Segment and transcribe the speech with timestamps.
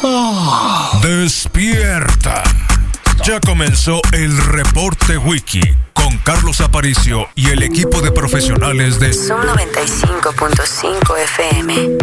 [1.02, 2.42] Despierta.
[3.24, 5.60] Ya comenzó el reporte wiki
[5.92, 11.98] con Carlos Aparicio y el equipo de profesionales de Son 95.5 FM.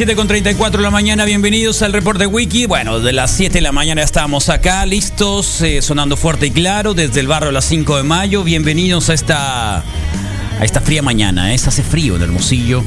[0.00, 2.64] 7 con 34 de la mañana, bienvenidos al reporte wiki.
[2.64, 6.94] Bueno, de las 7 de la mañana estamos acá, listos, eh, sonando fuerte y claro,
[6.94, 8.42] desde el barrio a las 5 de mayo.
[8.42, 11.56] Bienvenidos a esta, a esta fría mañana, ¿eh?
[11.56, 12.82] Hace frío en Hermosillo.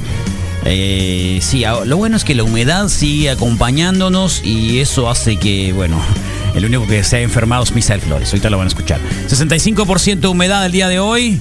[0.66, 6.02] Eh, sí, lo bueno es que la humedad sigue acompañándonos y eso hace que, bueno,
[6.55, 8.30] el único que se ha enfermado es Misael Flores.
[8.30, 9.00] Ahorita lo van a escuchar.
[9.30, 11.39] 65% de humedad el día de hoy.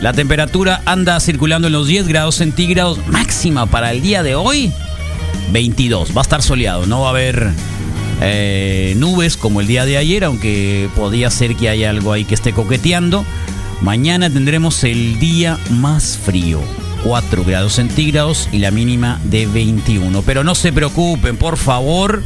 [0.00, 3.06] La temperatura anda circulando en los 10 grados centígrados.
[3.08, 4.72] Máxima para el día de hoy,
[5.50, 6.16] 22.
[6.16, 6.86] Va a estar soleado.
[6.86, 7.50] No va a haber
[8.20, 12.34] eh, nubes como el día de ayer, aunque podía ser que haya algo ahí que
[12.34, 13.24] esté coqueteando.
[13.80, 16.60] Mañana tendremos el día más frío.
[17.02, 20.22] 4 grados centígrados y la mínima de 21.
[20.22, 22.22] Pero no se preocupen, por favor.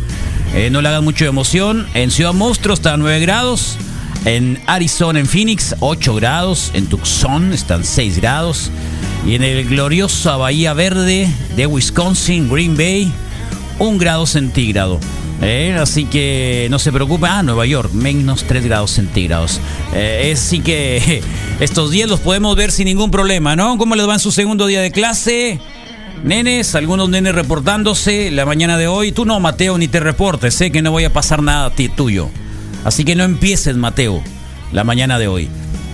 [0.55, 1.87] eh, no le hagan mucha emoción.
[1.95, 3.77] En Ciudad Monstruo está a 9 grados.
[4.25, 6.71] En Arizona, en Phoenix, 8 grados.
[6.75, 8.71] En Tucson están 6 grados.
[9.27, 13.13] Y en el gloriosa Bahía Verde de Wisconsin, Green Bay,
[13.79, 14.99] 1 grado centígrado.
[15.43, 17.31] Eh, así que no se preocupen.
[17.31, 19.61] Ah, Nueva York, menos 3 grados centígrados.
[19.95, 21.23] Eh, así que
[21.61, 23.77] estos días los podemos ver sin ningún problema, ¿no?
[23.77, 25.61] ¿Cómo les va en su segundo día de clase?
[26.23, 29.13] Nenes, algunos nenes reportándose la mañana de hoy.
[29.13, 30.55] Tú no, Mateo, ni te reportes.
[30.55, 32.31] Sé que no voy a pasar nada a ti tuyo.
[32.85, 34.23] Así que no empieces, Mateo,
[34.73, 35.49] la mañana de hoy.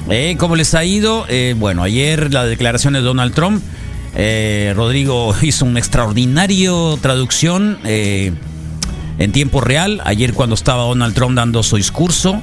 [0.08, 1.24] Eh, ¿Cómo les ha ido?
[1.28, 3.62] Eh, bueno, ayer la declaración de Donald Trump.
[4.16, 8.32] eh, Rodrigo hizo una extraordinario traducción eh,
[9.18, 10.00] en tiempo real.
[10.04, 12.42] Ayer cuando estaba Donald Trump dando su discurso,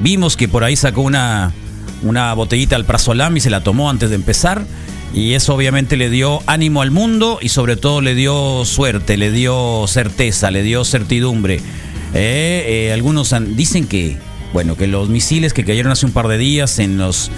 [0.00, 1.52] vimos que por ahí sacó una,
[2.02, 4.64] una botellita al prazolam y se la tomó antes de empezar.
[5.14, 9.32] Y eso obviamente le dio ánimo al mundo y sobre todo le dio suerte, le
[9.32, 11.60] dio certeza, le dio certidumbre.
[12.14, 14.16] Eh, eh, algunos han- dicen que,
[14.52, 17.30] bueno, que los misiles que cayeron hace un par de días en los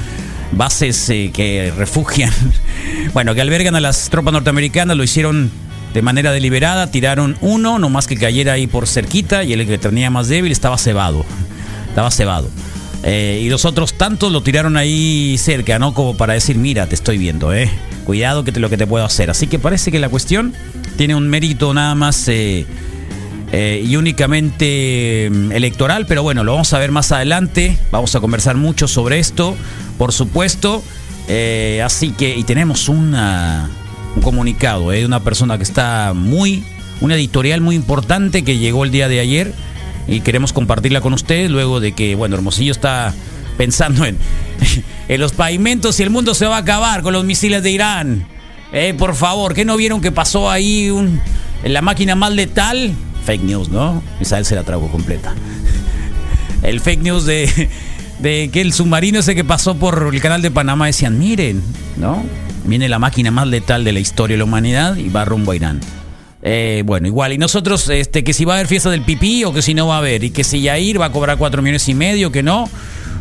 [0.53, 2.33] bases eh, que refugian,
[3.15, 5.51] bueno, que albergan a las tropas norteamericanas, lo hicieron
[5.95, 10.09] de manera deliberada, tiraron uno, nomás que cayera ahí por cerquita, y el que tenía
[10.11, 11.25] más débil estaba cebado,
[11.89, 12.49] estaba cebado.
[13.03, 15.95] Eh, y los otros tantos lo tiraron ahí cerca, ¿no?
[15.95, 17.71] Como para decir, mira, te estoy viendo, ¿eh?
[18.05, 19.31] Cuidado que te, lo que te puedo hacer.
[19.31, 20.53] Así que parece que la cuestión
[20.97, 22.67] tiene un mérito nada más eh,
[23.53, 27.79] eh, y únicamente mm, electoral, pero bueno, lo vamos a ver más adelante.
[27.91, 29.57] Vamos a conversar mucho sobre esto,
[29.99, 30.83] por supuesto.
[31.29, 33.71] Eh, así que, y tenemos una,
[34.17, 36.65] un comunicado eh, de una persona que está muy,
[37.01, 39.53] una editorial muy importante que llegó el día de ayer
[40.07, 43.15] y queremos compartirla con ustedes luego de que, bueno, Hermosillo está
[43.57, 44.17] pensando en,
[45.09, 48.27] en los pavimentos y el mundo se va a acabar con los misiles de Irán.
[48.73, 52.95] Eh, por favor, ¿qué no vieron que pasó ahí en la máquina más letal?
[53.25, 54.03] Fake news, ¿no?
[54.19, 55.35] Misael se la trago completa.
[56.63, 57.71] El fake news de,
[58.21, 61.63] de que el submarino ese que pasó por el canal de Panamá decían, miren,
[61.97, 62.23] ¿no?
[62.65, 65.57] Viene la máquina más letal de la historia de la humanidad y va rumbo a
[65.57, 65.81] Irán.
[66.43, 69.53] Eh, bueno, igual, y nosotros, este, que si va a haber fiesta del pipí o
[69.53, 71.87] que si no va a haber, y que si Yair va a cobrar cuatro millones
[71.89, 72.69] y medio, que no,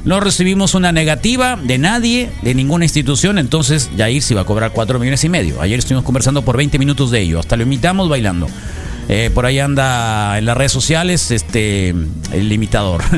[0.05, 4.71] no recibimos una negativa de nadie, de ninguna institución, entonces Yair sí va a cobrar
[4.71, 5.61] cuatro millones y medio.
[5.61, 8.47] Ayer estuvimos conversando por 20 minutos de ello, hasta lo imitamos bailando.
[9.09, 12.69] Eh, por ahí anda en las redes sociales este, el.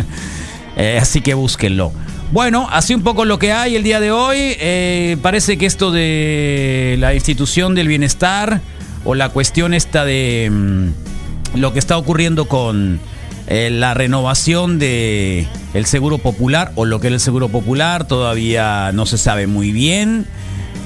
[0.77, 1.91] Eh, así que búsquenlo.
[2.31, 4.37] Bueno, así un poco lo que hay el día de hoy.
[4.39, 8.61] Eh, parece que esto de la institución del bienestar
[9.03, 13.01] o la cuestión esta de mm, lo que está ocurriendo con
[13.49, 19.05] la renovación de el seguro popular o lo que es el seguro popular todavía no
[19.05, 20.25] se sabe muy bien.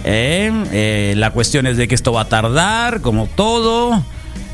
[0.04, 4.04] La cuestión es de que esto va a tardar, como todo.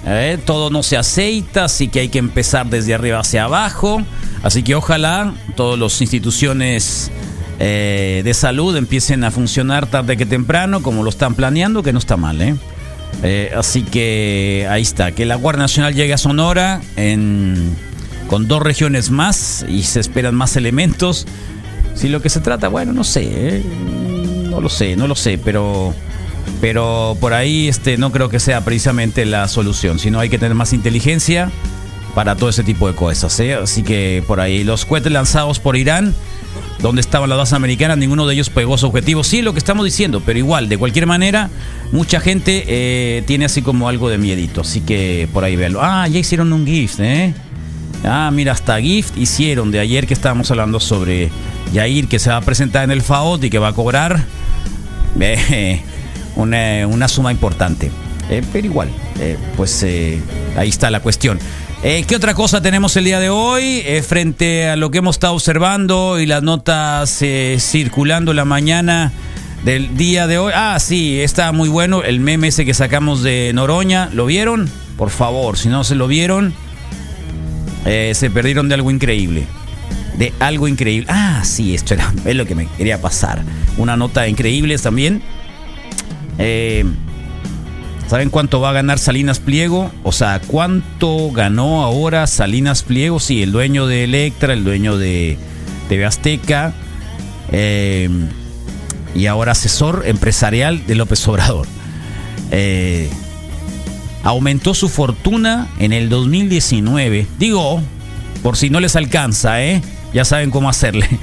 [0.06, 4.02] Eh, todo no se aceita, así que hay que empezar desde arriba hacia abajo.
[4.44, 7.12] Así que ojalá todas las instituciones
[7.60, 12.00] eh, de salud empiecen a funcionar tarde que temprano, como lo están planeando, que no
[12.00, 12.42] está mal.
[12.42, 12.56] ¿eh?
[13.22, 17.76] Eh, así que ahí está, que la Guardia Nacional llegue a Sonora en,
[18.28, 21.28] con dos regiones más y se esperan más elementos.
[21.94, 23.62] Si lo que se trata, bueno, no sé,
[24.50, 25.94] no lo sé, no lo sé, pero
[26.60, 30.56] pero por ahí este no creo que sea precisamente la solución, sino hay que tener
[30.56, 31.52] más inteligencia
[32.16, 33.54] para todo ese tipo de cosas, ¿eh?
[33.56, 36.14] Así que por ahí los cohetes lanzados por Irán
[36.82, 39.24] donde estaban las dos americanas, ninguno de ellos pegó su objetivo.
[39.24, 41.50] Sí, lo que estamos diciendo, pero igual, de cualquier manera,
[41.92, 44.62] mucha gente eh, tiene así como algo de miedito.
[44.62, 45.80] Así que por ahí véanlo.
[45.82, 47.34] Ah, ya hicieron un gift, ¿eh?
[48.04, 51.30] Ah, mira, hasta gift hicieron de ayer que estábamos hablando sobre
[51.72, 54.24] Yair, que se va a presentar en el FAOT y que va a cobrar
[55.20, 55.84] eh,
[56.36, 57.92] una, suma importante.
[58.30, 58.90] Eh, pero igual,
[59.58, 59.84] pues
[60.56, 61.40] ahí está la cuestión.
[61.84, 63.82] Eh, ¿Qué otra cosa tenemos el día de hoy?
[63.84, 69.12] Eh, frente a lo que hemos estado observando y las notas eh, circulando la mañana
[69.66, 70.54] del día de hoy.
[70.56, 74.12] Ah, sí, está muy bueno el meme ese que sacamos de Noroña.
[74.14, 74.70] ¿Lo vieron?
[74.96, 76.54] Por favor, si no se lo vieron,
[77.84, 79.48] se perdieron de algo increíble.
[80.20, 81.08] De algo increíble.
[81.10, 83.42] Ah, sí, esto era, es lo que me quería pasar.
[83.78, 85.24] Una nota increíble también.
[86.38, 86.86] Eh,
[88.12, 89.90] ¿Saben cuánto va a ganar Salinas Pliego?
[90.04, 93.22] O sea, ¿cuánto ganó ahora Salinas Pliego?
[93.22, 95.38] Sí, el dueño de Electra, el dueño de
[95.88, 96.74] TV Azteca
[97.54, 98.28] em,
[99.16, 101.68] y ahora asesor empresarial de López Obrador.
[102.52, 103.10] Eh,
[104.24, 107.28] aumentó su fortuna en el 2019.
[107.40, 107.82] Digo,
[108.44, 109.82] por si no les alcanza, ¿eh?
[110.14, 111.08] Ya saben cómo hacerle.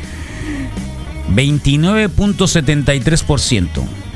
[1.35, 4.08] 29.73%.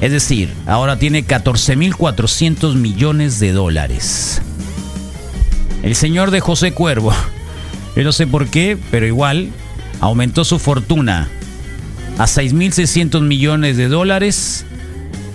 [0.00, 4.42] Es decir, ahora tiene 14.400 millones de dólares.
[5.82, 7.12] El señor de José Cuervo,
[7.94, 9.50] yo no sé por qué, pero igual
[10.00, 11.28] aumentó su fortuna
[12.18, 14.66] a 6.600 millones de dólares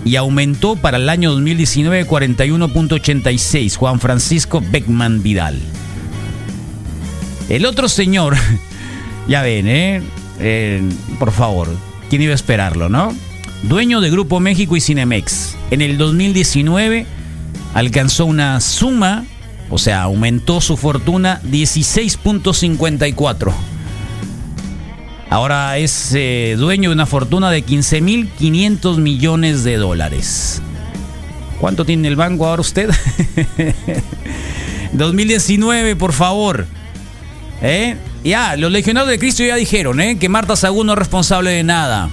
[0.04, 5.58] y aumentó para el año 2019 41.86 Juan Francisco Beckman Vidal.
[7.48, 8.36] El otro señor,
[9.28, 10.02] ya ven, ¿eh?
[10.38, 10.82] ¿eh?
[11.18, 11.68] Por favor,
[12.08, 13.12] ¿quién iba a esperarlo, no?
[13.62, 15.56] Dueño de Grupo México y Cinemex.
[15.70, 17.06] En el 2019
[17.74, 19.24] alcanzó una suma,
[19.70, 23.52] o sea, aumentó su fortuna 16.54.
[25.30, 30.60] Ahora es eh, dueño de una fortuna de 15.500 millones de dólares.
[31.58, 32.90] ¿Cuánto tiene el banco ahora usted?
[34.92, 36.66] 2019, por favor.
[37.62, 37.96] ¿Eh?
[38.24, 40.18] Ya, los legionarios de Cristo ya dijeron ¿eh?
[40.18, 42.10] que Marta Sagún no es responsable de nada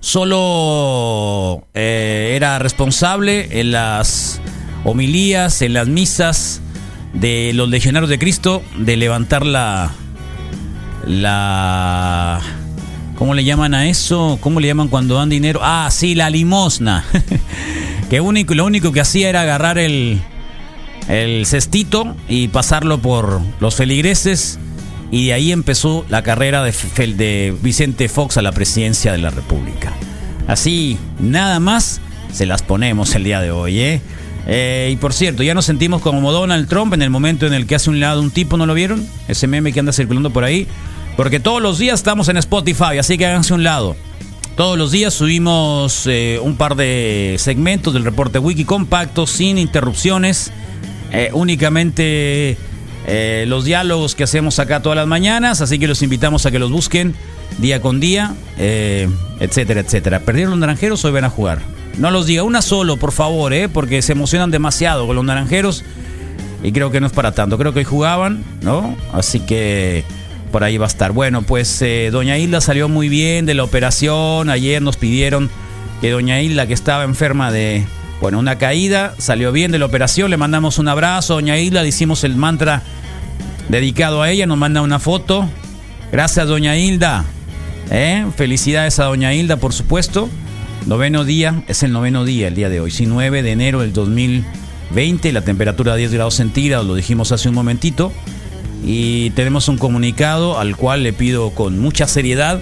[0.00, 4.40] solo eh, era responsable en las
[4.84, 6.60] homilías, en las misas
[7.12, 9.90] de los legionarios de Cristo de levantar la
[11.06, 12.40] la
[13.16, 14.38] ¿cómo le llaman a eso?
[14.40, 15.60] ¿Cómo le llaman cuando dan dinero?
[15.62, 17.04] Ah, sí, la limosna.
[18.10, 20.20] que único, lo único que hacía era agarrar el
[21.08, 24.58] el cestito y pasarlo por los feligreses
[25.10, 26.72] y de ahí empezó la carrera de,
[27.14, 29.92] de Vicente Fox a la presidencia de la República.
[30.46, 32.00] Así, nada más,
[32.32, 34.00] se las ponemos el día de hoy, ¿eh?
[34.46, 34.90] ¿eh?
[34.92, 37.74] y por cierto, ya nos sentimos como Donald Trump en el momento en el que
[37.74, 39.06] hace un lado un tipo, ¿no lo vieron?
[39.28, 40.66] Ese meme que anda circulando por ahí.
[41.16, 43.96] Porque todos los días estamos en Spotify, así que háganse un lado.
[44.56, 50.52] Todos los días subimos eh, un par de segmentos del reporte Wiki compacto, sin interrupciones,
[51.32, 52.56] únicamente
[53.10, 56.58] eh, los diálogos que hacemos acá todas las mañanas, así que los invitamos a que
[56.58, 57.14] los busquen
[57.56, 59.08] día con día, eh,
[59.40, 60.20] etcétera, etcétera.
[60.20, 61.60] ¿Perdieron los naranjeros o van a jugar?
[61.96, 65.84] No los diga una solo, por favor, eh, porque se emocionan demasiado con los naranjeros
[66.62, 67.56] y creo que no es para tanto.
[67.56, 68.94] Creo que hoy jugaban, ¿no?
[69.14, 70.04] Así que
[70.52, 71.12] por ahí va a estar.
[71.12, 71.82] Bueno, pues
[72.12, 74.50] Doña Hilda salió muy bien de la operación.
[74.50, 75.48] Ayer nos pidieron
[76.02, 77.86] que Doña Hilda, que estaba enferma de,
[78.20, 80.30] bueno, una caída, salió bien de la operación.
[80.30, 82.82] Le mandamos un abrazo, Doña Hilda, le hicimos el mantra
[83.68, 85.48] dedicado a ella, nos manda una foto.
[86.12, 87.24] Gracias, doña Hilda.
[87.90, 88.26] ¿Eh?
[88.36, 90.28] Felicidades a doña Hilda, por supuesto.
[90.86, 93.92] Noveno día, es el noveno día el día de hoy, sí, 9 de enero del
[93.92, 98.12] 2020, la temperatura 10 grados centígrados, lo dijimos hace un momentito.
[98.84, 102.60] Y tenemos un comunicado al cual le pido con mucha seriedad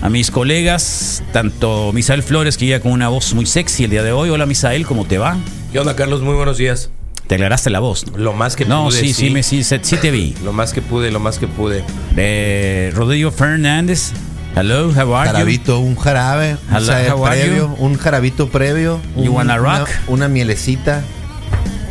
[0.00, 4.02] a mis colegas, tanto Misael Flores, que llega con una voz muy sexy el día
[4.02, 4.30] de hoy.
[4.30, 5.36] Hola Misael, ¿cómo te va?
[5.72, 6.22] ¿Qué onda, Carlos?
[6.22, 6.90] Muy buenos días.
[7.26, 8.04] Te aclaraste la voz.
[8.16, 9.00] Lo más que no, pude.
[9.00, 10.34] sí, sí, me, sí, sí, te vi.
[10.44, 11.84] Lo más que pude, lo más que pude.
[12.14, 14.12] De Rodrigo Fernández.
[14.54, 19.00] Hello, how are jarabito, un jarabe, Hello, un, previo, un jarabito previo.
[19.16, 19.88] You wanna rock?
[20.08, 21.02] Una, mielecita.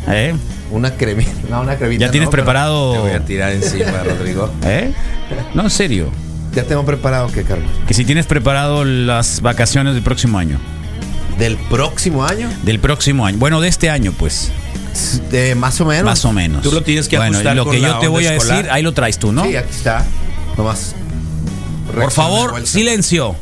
[0.07, 0.35] ¿Eh?
[0.69, 1.31] Una cremita.
[1.49, 2.05] No, una cremita.
[2.05, 2.93] ¿Ya tienes preparado?
[2.93, 4.51] Te voy a tirar encima, Rodrigo.
[4.63, 4.93] ¿Eh?
[5.55, 6.09] No, en serio.
[6.53, 7.69] ¿Ya tengo preparado qué, Carlos?
[7.87, 10.59] Que si tienes preparado las vacaciones del próximo año.
[11.39, 12.47] ¿Del próximo año?
[12.63, 13.37] Del próximo año.
[13.39, 14.51] Bueno, de este año, pues.
[15.29, 16.05] De más o menos.
[16.05, 16.61] Más o menos.
[16.61, 18.57] Tú lo tienes que bueno, ajustar lo con que yo te voy a escolar.
[18.57, 19.45] decir, ahí lo traes tú, ¿no?
[19.45, 20.05] Sí, aquí está.
[20.57, 20.95] Nomás.
[21.93, 23.35] Por favor, silencio.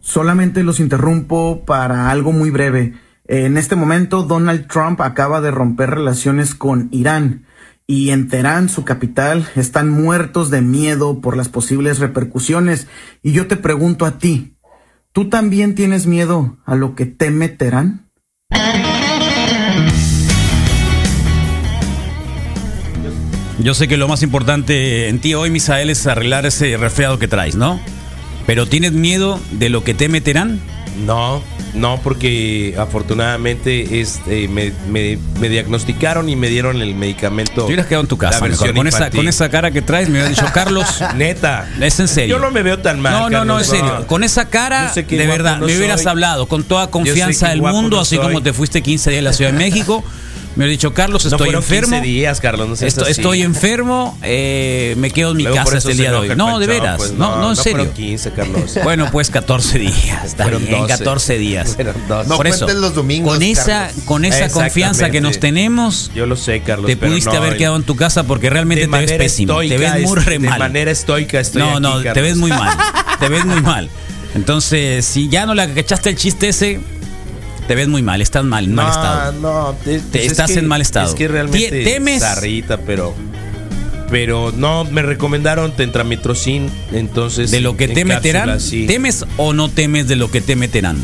[0.00, 2.94] Solamente los interrumpo para algo muy breve.
[3.26, 7.46] En este momento, Donald Trump acaba de romper relaciones con Irán
[7.88, 12.88] y en Teherán, su capital, están muertos de miedo por las posibles repercusiones.
[13.22, 14.56] Y yo te pregunto a ti,
[15.12, 18.05] ¿tú también tienes miedo a lo que teme Teherán?
[23.58, 27.26] Yo sé que lo más importante en ti hoy, Misael, es arreglar ese resfriado que
[27.26, 27.80] traes, ¿no?
[28.46, 30.60] Pero ¿tienes miedo de lo que te meterán?
[31.04, 31.42] No,
[31.74, 37.52] no, porque afortunadamente este, me, me- me diagnosticaron y me dieron el medicamento.
[37.54, 38.40] Te hubieras quedado en tu casa.
[38.46, 38.74] Mejor.
[38.74, 40.86] Con, esa, con esa cara que traes, me hubiera dicho, Carlos,
[41.16, 41.68] Neta.
[41.80, 42.36] es en serio.
[42.36, 43.12] Yo no me veo tan mal.
[43.12, 44.06] No, no, no, en serio.
[44.06, 46.10] Con esa cara, de verdad, no me hubieras soy.
[46.10, 48.24] hablado con toda confianza del mundo, no así soy.
[48.24, 50.04] como te fuiste 15 días a la Ciudad de México.
[50.56, 52.02] Me hubiera dicho, Carlos, No estoy fueron 15 enfermo.
[52.02, 56.16] días, Carlos, no estoy enfermo, eh, me quedo en mi Luego casa este día de
[56.16, 56.28] hoy.
[56.34, 56.96] No, de veras.
[56.96, 57.78] pues no, no, en serio.
[57.78, 58.78] fueron 15, Carlos.
[58.82, 60.24] Bueno, pues 14 días.
[60.24, 60.98] Está Fueron bien, 12.
[60.98, 61.68] 14 días.
[61.74, 62.28] Fueron 12.
[62.30, 66.36] No Por eso, los domingos, con esa, con esa confianza que nos tenemos, Yo lo
[66.36, 66.86] sé, Carlos.
[66.86, 69.58] te pudiste no, haber quedado en tu casa porque realmente te ves pésimo.
[69.60, 70.52] te ves muy re mal.
[70.54, 72.76] De manera estoica estoy no, aquí, no, te ves muy mal.
[73.20, 73.90] Te ves muy mal.
[74.34, 76.80] Entonces, si ya no le cachaste el chiste ese,
[77.68, 79.32] te ves muy mal, estás mal, en mal no, estado.
[79.32, 81.08] No, te- es estás que- en mal estado.
[81.08, 82.20] Es que realmente ¿temes?
[82.22, 83.14] zarrita, pero
[84.10, 88.86] pero no me recomendaron tentramitrocin, entonces De lo que te cápsula, meterán, sí.
[88.86, 90.96] ¿temes o no temes de lo que te meterán?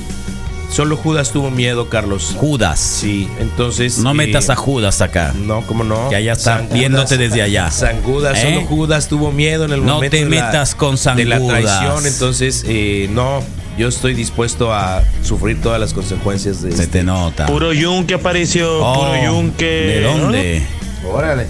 [0.70, 2.32] Solo Judas tuvo miedo, Carlos.
[2.34, 2.78] Judas.
[2.80, 5.34] Sí, entonces No eh, metas a Judas acá.
[5.36, 6.08] No, cómo no.
[6.08, 7.70] Que allá está San viéndote desde allá.
[7.72, 8.54] San Judas, ¿Eh?
[8.54, 11.24] solo Judas tuvo miedo en el No momento te de la- metas con San de
[11.26, 13.42] la traición, entonces eh, no,
[13.78, 17.46] yo estoy dispuesto a sufrir todas las consecuencias de Se este- te nota.
[17.46, 19.64] Puro yunque apareció, Oh, puro yunque.
[19.66, 20.62] ¿De dónde?
[21.10, 21.46] Órale.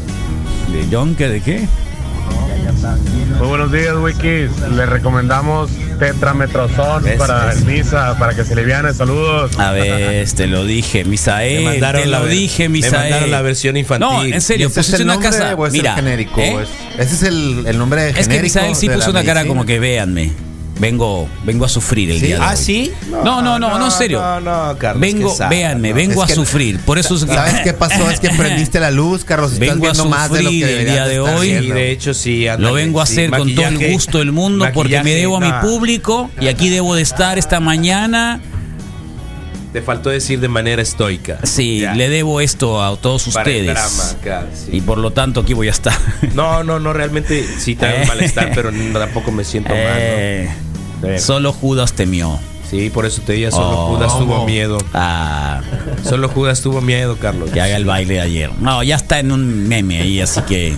[0.72, 1.66] ¿De yonque de qué?
[3.38, 4.50] Muy buenos días, Wikis.
[4.74, 8.92] Le recomendamos tetrametrozón Eso, para el misa, para que se liviane.
[8.94, 9.58] Saludos.
[9.58, 11.64] A ver, te lo dije, Misael.
[11.64, 12.92] Me mandaron te la lo ver- dije, me Misael.
[13.10, 14.08] mandaron la versión infantil.
[14.08, 15.52] No, en serio, ¿Ese es pusiste el una nombre casa.
[15.66, 16.40] es Mira, genérico?
[16.40, 16.56] ¿eh?
[16.98, 18.20] ¿Es- ¿Ese es el, el nombre genérico?
[18.20, 20.32] Es que Misael sí puso la una cara como que véanme.
[20.80, 22.26] Vengo, vengo a sufrir el ¿Sí?
[22.26, 22.56] día de Ah, hoy.
[22.56, 22.92] ¿sí?
[23.10, 24.20] No, no, no, no, en serio.
[24.20, 25.00] No, no, Carlos.
[25.00, 25.94] vengo, sad, véanme, no.
[25.94, 26.80] vengo Es a que- sufrir.
[26.80, 28.10] Por eso es que- ¿Sabes qué pasó?
[28.10, 29.52] Es que prendiste la luz, Carlos.
[29.52, 31.50] Estás Vengo a más de lo que sufrir el día de hoy.
[31.50, 31.74] Viendo.
[31.74, 32.46] de hecho sí.
[32.58, 35.40] Lo vengo a sí, hacer con todo el gusto del mundo porque me debo a
[35.40, 35.60] mi no.
[35.60, 38.40] público y aquí debo de estar esta mañana.
[39.72, 41.38] Te faltó decir de manera estoica.
[41.44, 41.94] Sí, Ya.
[41.94, 43.74] le debo esto a todos Para el ustedes.
[43.74, 44.70] drama acá, sí.
[44.76, 45.96] Y por lo tanto aquí voy a estar.
[46.34, 48.06] No, no, no, realmente sí traigo Eh.
[48.06, 50.56] malestar, pero tampoco me siento Eh, mal.
[51.02, 51.08] ¿no?
[51.14, 52.38] Eh, Solo Judas temió.
[52.70, 53.96] Sí, por eso te digo, solo Oh.
[53.96, 54.46] Judas tuvo ¿Cómo?
[54.46, 54.78] miedo.
[54.94, 55.60] Ah,
[56.02, 57.50] Solo Judas tuvo miedo, Carlos.
[57.50, 58.50] que haga el baile de ayer.
[58.60, 60.74] No, ya está en un meme ahí, así que.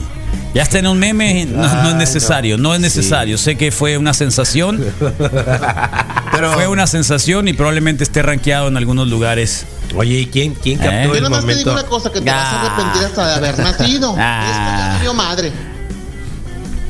[0.55, 3.37] Ya está en un meme, no, no es necesario, no, es necesario.
[3.39, 4.85] Sé que fue una sensación,
[6.33, 9.67] Pero fue una sensación y probablemente esté rankeado en algunos lugares.
[9.97, 11.07] Oye, ¿y quién, quién captó Eh.
[11.09, 11.73] Yo el nada más te digo momento?
[11.73, 12.67] una cosa, que te vas a Ah.
[12.77, 14.15] arrepentir hasta de haber nacido.
[14.19, 14.99] Ah.
[15.15, 15.53] Madre.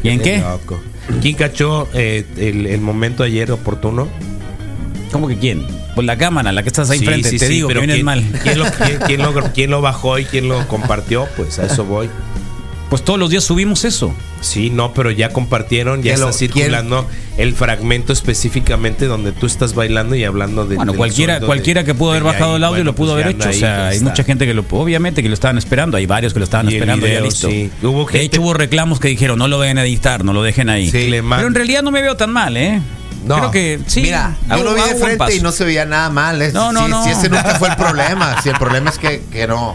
[0.02, 0.38] ¿Quién qué?
[0.38, 0.82] Loco.
[1.20, 4.08] ¿Quién cachó eh, el, el momento ayer oportuno?
[5.12, 5.66] ¿Cómo que quién?
[5.94, 7.80] Pues la cámara, la que estás ahí Sí, enfrente, sí, te sí, digo que pero
[7.86, 8.24] vienes ¿quién, mal.
[8.42, 11.26] ¿quién lo, quién- quién lo- quién lo bajó y quién lo compartió?
[11.36, 12.08] Pues a eso voy.
[12.94, 14.14] Pues todos los días subimos eso.
[14.40, 17.08] Sí, no, pero ya compartieron, ya ¿Quién lo- está circulando
[17.38, 20.76] el fragmento específicamente donde tú estás bailando y hablando de.
[20.76, 22.56] Bueno, del cualquiera, cualquiera de- que pudo haber bajado ahí.
[22.58, 23.50] el audio Bueno, lo pudo pues haber ya hecho.
[23.50, 24.10] O sea, hay está.
[24.10, 25.96] mucha gente que lo, obviamente que lo estaban esperando.
[25.96, 27.48] Hay varios que lo estaban Y esperando ya video, listo.
[27.50, 27.68] sí.
[27.82, 30.68] Hubo de hecho, hubo reclamos que dijeron no lo vayan a editar, no lo dejen
[30.68, 30.88] ahí.
[30.88, 32.80] Sí, le Pero en realidad no me veo tan mal, ¿eh?
[33.26, 33.38] No.
[33.38, 34.02] Creo que sí.
[34.02, 36.40] Mira, yo lo vi de frente y no se veía nada mal.
[36.42, 37.02] Es- No, no, si, no.
[37.04, 38.40] si ese nunca fue el problema.
[38.40, 39.74] Si el problema es que, que no.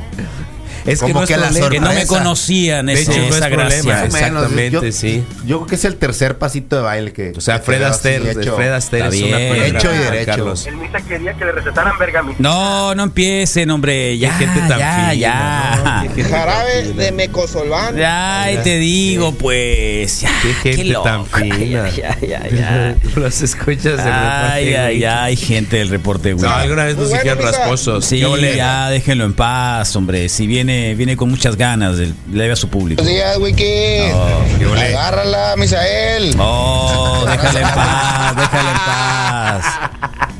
[0.85, 1.69] Es que Como no es que la.
[1.69, 3.83] Que no me conocían De ese- no es esa gracia.
[3.83, 5.23] Menos, Exactamente, yo- sí.
[5.45, 7.33] Yo creo que es el tercer pasito de baile que.
[7.35, 8.55] O sea, que Fred Astaire, hecho.
[8.55, 9.75] Fred Astaire es una bien.
[9.75, 10.25] Hecho y derecho.
[10.25, 10.65] Carlos.
[10.67, 12.35] El misa quería que le recetaran bergamín.
[12.39, 14.17] No, no empiecen, hombre.
[14.17, 16.03] Ya, Qué gente tan ya, fina, ya.
[16.07, 16.15] ¿no?
[16.15, 17.95] Qué tan Jarabe de mecosolván.
[18.03, 20.21] Ay, te digo, pues.
[20.21, 21.03] Ya, Qué gente loco.
[21.03, 21.89] tan fina.
[21.89, 22.95] Ya, ya, ya.
[23.15, 26.45] Los escuchas del Ay, reporte, ay, ay, gente del reporte, güey.
[26.49, 28.05] No, alguna vez nos Muy bueno, dijeron rasposos.
[28.05, 30.29] Sí, ¿Qué ya déjenlo en paz, hombre.
[30.29, 33.01] Si viene, viene con muchas ganas, del- le debe a su público.
[33.03, 34.11] Buenos días, Wiki.
[34.13, 34.95] Oh, ¿qué ole?
[34.95, 36.35] Agárrala, Misael.
[36.37, 39.65] Oh, déjale en paz, déjale en paz.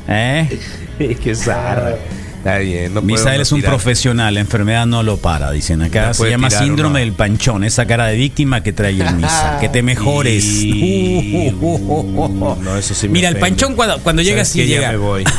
[0.08, 0.58] ¿Eh?
[1.22, 1.94] Qué zarra.
[2.38, 2.94] Está bien.
[2.94, 3.72] No Misael es un tirar.
[3.72, 6.08] profesional, la enfermedad no lo para, dicen acá.
[6.08, 9.58] No Se llama tirar síndrome del panchón, esa cara de víctima que trae el Misa.
[9.60, 10.44] Que te mejores.
[10.44, 14.90] Y- No, eso sí me Mira, el panchón cuando, cuando llega ¿Sabes así llega.
[14.92, 15.24] me voy.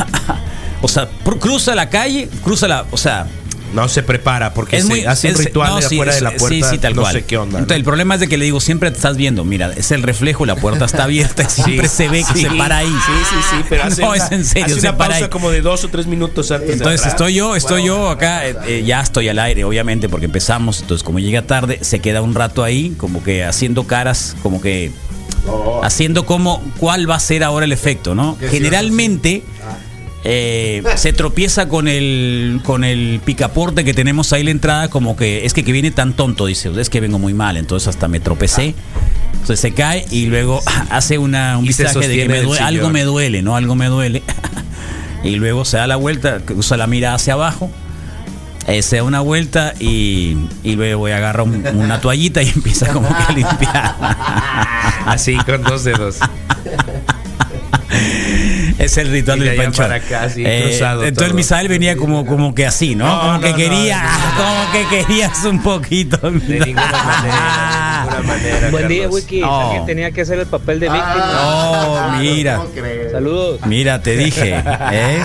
[0.84, 1.08] O sea,
[1.40, 2.86] cruza la calle, cruza la.
[2.90, 3.28] O sea,
[3.74, 6.32] No se prepara porque Es se muy, hace un ritual no, de afuera de la
[6.32, 6.48] puerta.
[6.50, 7.14] Sí, sí, tal no cual.
[7.14, 7.66] sé qué onda.
[7.76, 10.46] el problema es de que le digo, siempre te estás viendo, mira, es el reflejo,
[10.46, 12.88] la puerta está abierta, siempre se ve que Sí, se para ahí.
[12.88, 15.26] Sí, sí, sí, pero hace no, una, es en serio, hace se una para pausa
[15.26, 15.30] ahí.
[15.30, 18.56] como de dos o tres minutos antes de Entonces estoy yo, estoy yo acá, eh,
[18.68, 20.82] eh, ya estoy al aire, obviamente, porque empezamos.
[20.82, 24.92] Entonces, como llega tarde, se queda un rato ahí, como que haciendo caras, como que
[25.84, 28.38] haciendo como cuál va a ser ahora el efecto, ¿no?
[28.50, 29.44] Generalmente
[30.24, 35.16] eh, se tropieza con el con el picaporte que tenemos ahí en la entrada, como
[35.16, 38.08] que es que, que viene tan tonto, dice, es que vengo muy mal, entonces hasta
[38.08, 38.76] me tropecé.
[39.34, 40.62] Entonces se cae y luego
[40.92, 43.56] hace una, un vistaje de que me duele- algo me duele, ¿no?
[43.56, 44.22] Algo me duele.
[45.24, 47.72] y luego se da la vuelta, usa la mira hacia abajo,
[48.68, 53.08] eh, se da una vuelta y, y luego agarra un- una toallita y empieza como
[53.10, 53.96] que a limpiar.
[55.08, 56.18] Así, con dos dedos.
[58.82, 59.86] Es el ritual del panchón.
[59.86, 61.36] para acá, así, Eh, cruzado entonces todo.
[61.38, 63.06] Misael venía como, como que así, ¿no?
[63.06, 64.04] No, como que no, quería,
[64.38, 66.18] no, como que querías un poquito.
[66.18, 68.70] De ninguna manera, de ninguna manera.
[68.72, 69.08] Buen día.
[69.10, 69.44] Wiki.
[69.44, 69.62] Oh.
[69.62, 71.32] Alguien tenía que hacer el papel de víctima.
[71.44, 72.62] Oh, mira.
[73.12, 73.60] Saludos.
[73.66, 74.64] Mira, te dije.
[74.92, 75.22] ¿eh?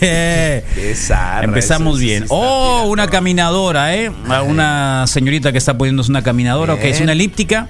[0.74, 2.24] Qué zarra, Empezamos bien.
[2.28, 4.10] Oh, una caminadora, ¿eh?
[4.28, 7.02] A Una señorita que está poniéndose una caminadora, ok, es Bien.
[7.04, 7.68] una elíptica.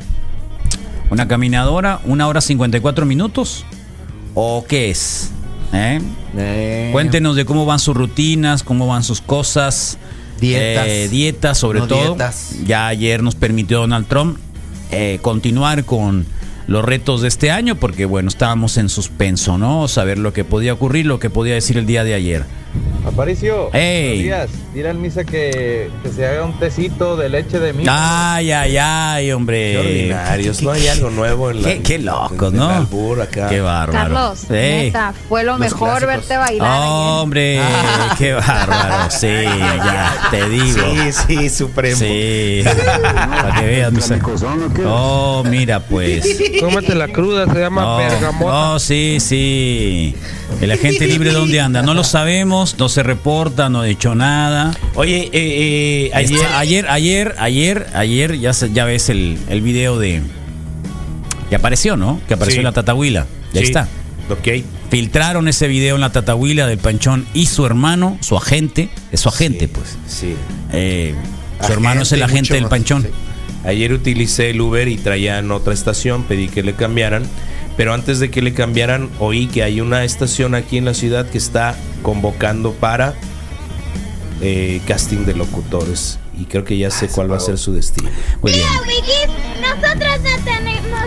[1.10, 3.64] Una caminadora, una hora 54 minutos.
[4.34, 5.30] ¿O qué es?
[5.72, 6.00] ¿Eh?
[6.36, 9.98] Eh, Cuéntenos de cómo van sus rutinas, cómo van sus cosas.
[10.40, 10.86] Dietas.
[10.86, 12.14] Eh, dietas, sobre No todo.
[12.14, 12.54] dietas.
[12.64, 14.38] Ya ayer nos permitió Donald Trump
[14.90, 16.26] eh, continuar con
[16.66, 19.88] los retos de este año, porque bueno, estábamos en suspenso, ¿no?
[19.88, 22.44] Saber lo que podía ocurrir, lo que podía decir el día de ayer.
[23.08, 24.06] Aparicio, Ey.
[24.08, 24.50] buenos días.
[24.74, 28.34] Dile al Misa que, que se haga un tecito de leche de mica.
[28.34, 29.72] Ay, ay, ay, hombre.
[29.72, 30.62] Qué ordinarios.
[30.62, 31.68] No hay algo nuevo en la.
[31.68, 32.68] Qué, qué locos, ¿no?
[32.68, 33.48] albur acá.
[33.48, 33.92] Qué bárbaro.
[34.14, 34.86] Carlos, Ey.
[34.86, 36.06] neta, fue lo Los mejor clásicos.
[36.28, 36.80] verte bailar.
[36.86, 37.60] Hombre,
[38.18, 39.10] qué bárbaro.
[39.10, 40.78] Sí, ya, te digo.
[40.94, 41.96] Sí, sí, supremo.
[41.96, 42.62] Sí.
[42.62, 44.12] Para que veas, mis
[44.86, 46.38] Oh, mira, pues.
[46.60, 48.52] Cómete la cruda, se llama No, bergamota.
[48.52, 50.14] no, sí, sí.
[50.60, 54.72] El agente libre dónde anda, no lo sabemos, no se reporta, no ha hecho nada.
[54.96, 56.40] Oye, eh, eh, ayer.
[56.56, 60.20] Ayer, ayer, ayer, ayer, ya, ya ves el, el video de
[61.48, 62.20] que apareció, ¿no?
[62.26, 62.58] Que apareció Sí.
[62.58, 63.26] en la Tatahuila.
[63.52, 63.86] Ya Sí, está.
[64.30, 64.64] Ok.
[64.90, 69.28] Filtraron ese video en la Tatahuila del Panchón y su hermano, su agente, es su
[69.28, 69.96] agente, Sí, pues.
[70.08, 70.34] Sí.
[70.72, 73.06] Eh, su Agente, hermano es el agente del Panchón.
[73.64, 77.22] Ayer utilicé el Uber y traían otra estación, pedí que le cambiaran,
[77.76, 81.28] pero antes de que le cambiaran oí que hay una estación aquí en la ciudad
[81.30, 83.14] que está convocando para
[84.40, 88.08] eh, casting de locutores y creo que ya sé cuál va a ser su destino.
[88.42, 88.66] Muy bien.
[89.60, 91.02] Nosotros no tenemos,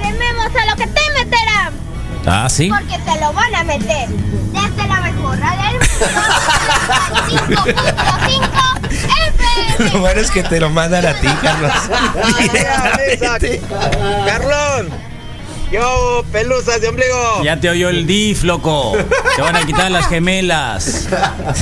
[0.00, 1.72] tememos a lo que te meterán,
[2.26, 2.68] Ah, sí.
[2.70, 4.08] porque te lo van a meter.
[4.08, 5.86] Desde la mejor del mundo,
[8.12, 9.90] 5.5 FM.
[9.92, 11.72] Lo bueno es que te lo mandan a ti, Carlos.
[14.26, 14.88] Carlón,
[15.72, 17.42] yo, pelusas de ombligo.
[17.44, 18.92] Ya te oyó el DIF, loco.
[19.36, 21.08] Te van a quitar las gemelas.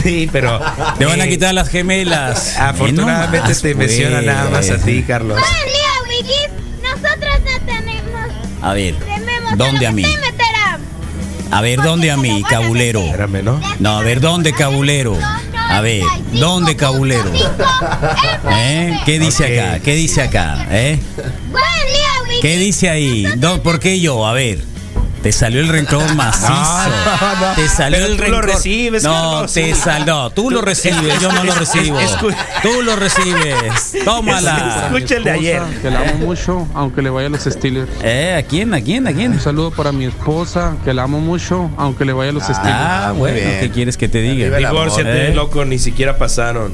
[0.03, 0.61] Sí, pero
[0.99, 2.57] Te van a eh, quitar las gemelas.
[2.59, 4.27] Afortunadamente Eh, te menciona pues.
[4.27, 5.39] nada más a ti, Carlos.
[5.39, 6.49] Día, Wikis,
[6.83, 8.31] nosotros no tenemos,
[8.63, 10.05] A ver, tememos ¿dónde a mí?
[11.53, 13.01] A ver, ¿dónde a mí, cabulero?
[13.01, 13.61] Espérame, ¿no?
[13.81, 15.19] No, a ver, ¿dónde, cabulero?
[15.69, 17.33] A ver, ¿dónde, cabulero?
[18.53, 18.97] ¿Eh?
[19.05, 19.81] ¿Qué dice acá?
[19.83, 20.67] ¿Qué dice acá?
[20.71, 21.01] ¿Eh?
[22.41, 23.27] ¿Qué dice ahí?
[23.39, 24.27] No, ¿Por qué yo?
[24.27, 24.59] A ver.
[25.23, 26.49] Te salió el rencor macizo.
[26.51, 27.55] No, no.
[27.55, 28.55] Te salió Pero el tú lo rencor.
[28.57, 31.99] recibes, No, te sal, no, tú lo recibes, yo no lo recibo.
[32.63, 33.97] Tú lo recibes.
[34.03, 34.87] Tómala.
[34.87, 35.63] Escucha el de ayer.
[35.83, 37.91] Que la amo mucho, aunque le vaya a los Steelers.
[38.03, 38.35] ¿Eh?
[38.39, 38.73] ¿A quién?
[38.73, 39.07] ¿A quién?
[39.07, 39.33] ¿A quién?
[39.33, 42.65] Un saludo para mi esposa, que la amo mucho, aunque le vaya a los Steelers.
[42.67, 43.37] Ah, bueno.
[43.61, 44.57] ¿qué quieres que te diga?
[44.57, 45.35] Divórciate, ¿eh?
[45.35, 46.73] loco, ni siquiera pasaron.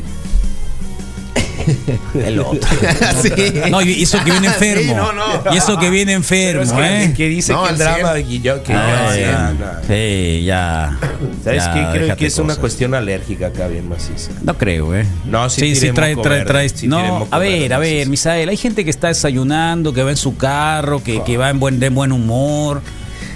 [2.15, 2.61] El otro.
[3.23, 3.31] Sí.
[3.71, 4.83] No, y eso que viene enfermo.
[4.87, 5.55] Sí, no, no.
[5.55, 7.15] Y eso que viene enfermo, es que, ¿eh?
[7.17, 9.21] que dice No, que el drama y yo que sí.
[9.21, 9.67] ya, no.
[9.87, 10.99] Sí, ya.
[11.45, 11.99] ¿Sabes ya, qué?
[11.99, 12.59] Creo que es una cosas.
[12.59, 14.31] cuestión alérgica acá bien maciza.
[14.43, 15.07] No creo, ¿eh?
[15.25, 16.69] No, sí sí, sí trae, trae, trae.
[16.69, 18.09] sí no, a ver, a ver.
[18.09, 21.59] Misael, hay gente que está desayunando, que va en su carro, que, que va en
[21.59, 22.83] buen, de buen humor.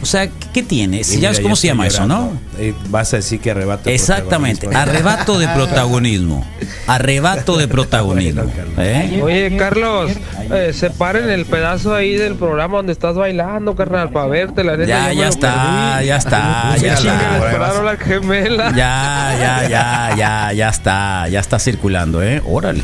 [0.02, 1.04] O sea, ¿qué, tiene?
[1.04, 2.32] Si ya mira, ves cómo se llama eso, ¿no?
[2.58, 3.88] Eh, vas a decir que arrebato.
[3.88, 6.46] el Exactamente, arrebato de protagonismo.
[6.86, 8.44] Arrebato de protagonismo.
[8.44, 8.78] Bueno, Carlos.
[8.78, 9.20] ¿eh?
[9.22, 10.12] Oye, Carlos,
[10.50, 14.64] eh, separen el pedazo ahí del programa donde estás bailando, carnal, para verte.
[14.64, 17.36] La neta, Ya, ya está, ya está, ya está.
[17.38, 18.70] esperaron la gemela.
[18.70, 22.42] Ya, ya, ya, ya, ya está, ya está circulando, ¿eh?
[22.46, 22.82] Órale.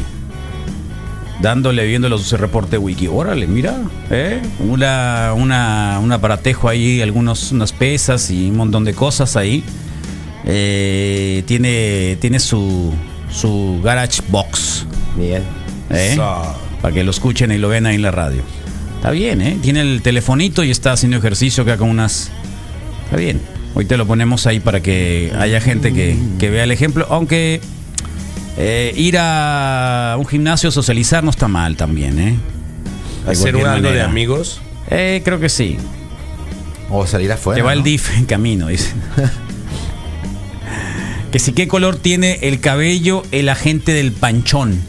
[1.40, 3.08] Dándole, viendo los reporte wiki.
[3.08, 3.76] Órale, mira,
[4.10, 4.40] ¿eh?
[4.58, 9.62] Una, una, un aparatejo ahí, algunos, unas pesas y un montón de cosas ahí.
[10.46, 12.92] Eh, tiene, tiene su,
[13.30, 14.86] su Garage Box.
[15.16, 15.42] Bien.
[15.90, 16.16] ¿eh?
[16.80, 18.42] Para que lo escuchen y lo vean ahí en la radio.
[18.96, 19.58] Está bien, ¿eh?
[19.60, 22.30] Tiene el telefonito y está haciendo ejercicio acá con unas...
[23.04, 23.40] Está bien.
[23.74, 27.06] Hoy te lo ponemos ahí para que haya gente que, que vea el ejemplo.
[27.10, 27.60] Aunque
[28.56, 32.36] eh, ir a un gimnasio a socializar no está mal también, ¿eh?
[33.26, 34.60] De Hacer un algo de amigos.
[34.90, 35.78] Eh, creo que sí.
[36.90, 37.56] O salir afuera.
[37.56, 37.82] Te va el.
[37.82, 38.92] DIF en camino, dice.
[41.32, 44.80] que si qué color tiene el cabello el agente del panchón.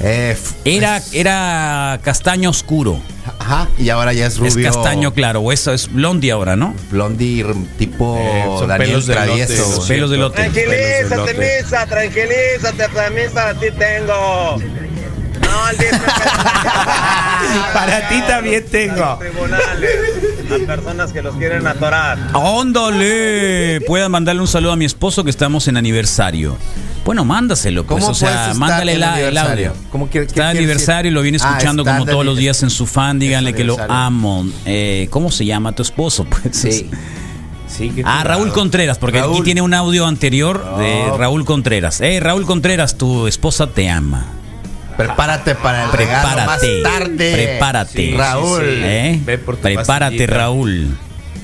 [0.00, 3.00] Eh, Era, es- era castaño oscuro.
[3.42, 4.48] Ajá, y ahora ya es rubio.
[4.68, 6.74] Es castaño claro, o eso es blondie ahora, ¿no?
[6.90, 7.44] Blondie
[7.78, 9.62] tipo Eh, son Daniel pelos de lote, Travieso.
[9.68, 9.88] lo güey.
[9.88, 10.36] Pelos de lote.
[10.36, 14.58] Tranquilízate, Misa, tranquilízate, también para ti tengo.
[15.42, 15.92] No, el 10
[17.74, 19.18] Para ti también tengo.
[19.18, 19.90] tribunales.
[20.48, 22.18] Las personas que los quieren atorar.
[22.32, 23.80] ¡Óndale!
[23.86, 26.56] Puedan mandarle un saludo a mi esposo que estamos en aniversario.
[27.04, 28.00] Bueno, mándaselo, pues.
[28.00, 29.72] ¿Cómo O sea, mándale la- el audio.
[29.90, 31.38] ¿Cómo qué Está de aniversario y lo viene?
[31.42, 33.18] Ah, escuchando como todos los días en su fan.
[33.18, 34.46] Díganle que lo amo.
[34.64, 36.24] Eh, ¿Cómo se llama tu esposo?
[36.30, 36.90] Pues Sí.
[37.66, 38.22] Sí, Ah.
[38.22, 41.10] Raúl Contreras, porque aquí tiene un audio anterior de.
[41.18, 42.00] Raúl Contreras.
[42.02, 44.26] Eh, Raúl Contreras, tu esposa te ama.
[44.96, 46.82] Prepárate para el regalo más Prepárate.
[46.82, 47.32] tarde.
[47.32, 47.92] Prepárate.
[48.10, 48.62] Sí, Raúl.
[48.66, 49.20] ¿Eh?
[49.24, 50.34] Ve por tu Prepárate, pastillita.
[50.36, 50.98] Raúl.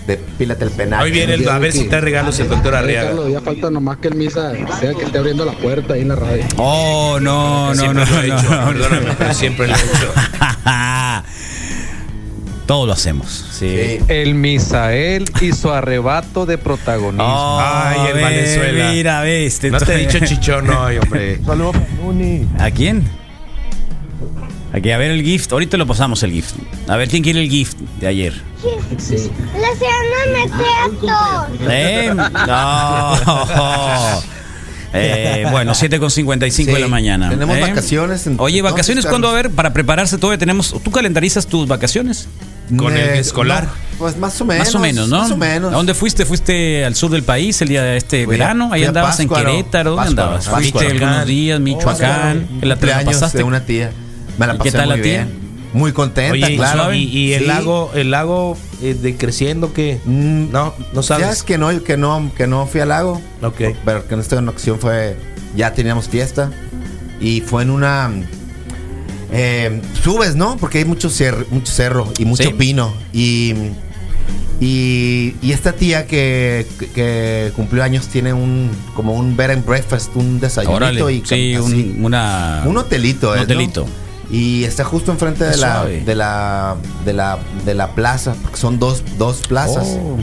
[0.08, 1.02] Depílate el penal.
[1.04, 3.08] Hoy viene el- a ver si trae regalos el doctor Arriaga.
[3.08, 6.08] Carlos, ya falta nomás que el misa sea que esté abriendo la puerta ahí en
[6.08, 6.44] la radio.
[6.56, 8.04] Oh, no, no, no.
[8.06, 8.66] lo he hecho, no, no.
[8.72, 10.12] perdóname, pero siempre lo he hecho.
[12.66, 13.46] Todo lo hacemos.
[13.52, 13.98] Sí.
[14.08, 17.24] El Misael y su arrebato de protagonismo.
[17.26, 18.90] Oh, Ay, el ve, Valenzuela.
[18.90, 19.60] Mira, ves.
[19.70, 21.38] No te he dicho chichón hoy, hombre.
[21.44, 21.76] Saludos.
[22.58, 23.04] ¿A quién?
[24.72, 25.50] Aquí, a ver el gift.
[25.52, 26.54] Ahorita lo pasamos el gift.
[26.88, 28.34] A ver quién quiere el gift de ayer.
[28.62, 29.32] Luciano
[30.32, 30.44] me
[31.68, 32.14] ¿Eh?
[32.46, 34.22] No.
[34.94, 37.28] Eh, bueno, 7 con 55 de Sí, la mañana.
[37.28, 37.60] tenemos ¿eh?
[37.60, 39.28] vacaciones en- Oye, ¿dónde ¿vacaciones cuándo?
[39.28, 40.74] A ver, para prepararse todavía tenemos.
[40.82, 42.26] ¿Tú calendarizas tus vacaciones?
[42.74, 43.64] Con el Eh, escolar.
[43.64, 44.66] no, pues más o menos.
[44.66, 45.18] más o menos, ¿no?
[45.20, 45.72] Más o menos.
[45.74, 46.24] ¿A dónde fuiste?
[46.24, 48.70] ¿Fuiste al sur del país el día de este Fui a- verano?
[48.72, 49.90] Ahí andabas en Querétaro.
[49.90, 50.48] ¿Dónde andabas?
[50.48, 52.48] Fuiste algunos días, Michoacán.
[52.50, 53.38] Un ¿Que la te la cumpleaños pasaste?
[53.38, 53.90] de una tía.
[54.38, 55.12] Me la ¿Y pasé qué tal muy la tía?
[55.24, 55.48] bien.
[55.74, 56.94] Muy contenta, Oye, claro.
[56.94, 57.46] y, y el Sí.
[57.46, 61.28] lago, el lago eh, de creciendo que Mm, no, no Ya sabes.
[61.28, 63.20] es que no, que no, que no fui al lago.
[63.42, 63.60] Ok.
[63.84, 65.16] Pero que en esta ocasión fue.
[65.56, 66.50] Ya teníamos fiesta.
[67.20, 68.10] Y fue en una.
[69.30, 70.56] eh, subes, ¿no?
[70.56, 72.54] Porque hay mucho, cer- mucho cerro y mucho Sí.
[72.56, 72.94] pino.
[73.12, 73.52] Y.
[74.60, 80.16] Y, y esta tía que, que cumplió años tiene un como un bed and breakfast,
[80.16, 81.12] un desayunito Órale.
[81.12, 81.94] y Sí, así.
[81.96, 83.86] un, una, un hotelito, un ¿eh, no?
[84.30, 88.78] Y está justo enfrente de la, de la de la de la plaza, porque son
[88.78, 89.86] dos, dos plazas.
[90.00, 90.18] Oh.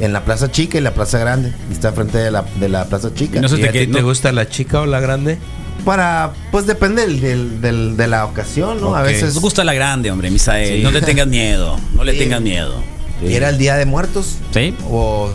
[0.00, 1.52] En la plaza chica y la plaza grande.
[1.68, 3.38] Y está enfrente de la, de la plaza chica.
[3.38, 5.38] Y no ¿Y te a te gusta la chica o la grande?
[5.84, 8.94] Para, pues depende del, del- del- de la ocasión, ¿no?
[8.94, 9.06] A Ok.
[9.06, 9.34] veces.
[9.34, 10.76] Nos gusta la grande, hombre, Misael.
[10.78, 10.82] Sí.
[10.84, 11.76] No le tengas miedo.
[11.94, 12.18] No le Sí.
[12.20, 12.74] tengas miedo.
[13.20, 14.36] Y era el día de muertos.
[14.54, 14.72] ¿Sí?
[14.88, 15.30] O,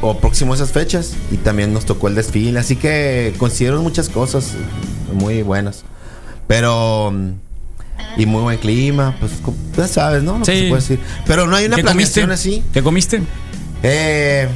[0.00, 1.12] o próximo a esas fechas.
[1.30, 2.58] Y también nos tocó el desfile.
[2.60, 4.52] Así que considero muchas cosas
[5.12, 5.84] muy buenas.
[6.46, 7.12] Pero.
[8.16, 9.14] Y muy buen clima.
[9.20, 9.32] Pues
[9.76, 10.38] ya sabes, ¿no?
[10.38, 10.60] Lo que Sí.
[10.62, 11.00] se puede decir.
[11.26, 12.62] Pero no hay una planeación así.
[12.72, 13.22] ¿Qué comiste?
[13.82, 14.48] Eh,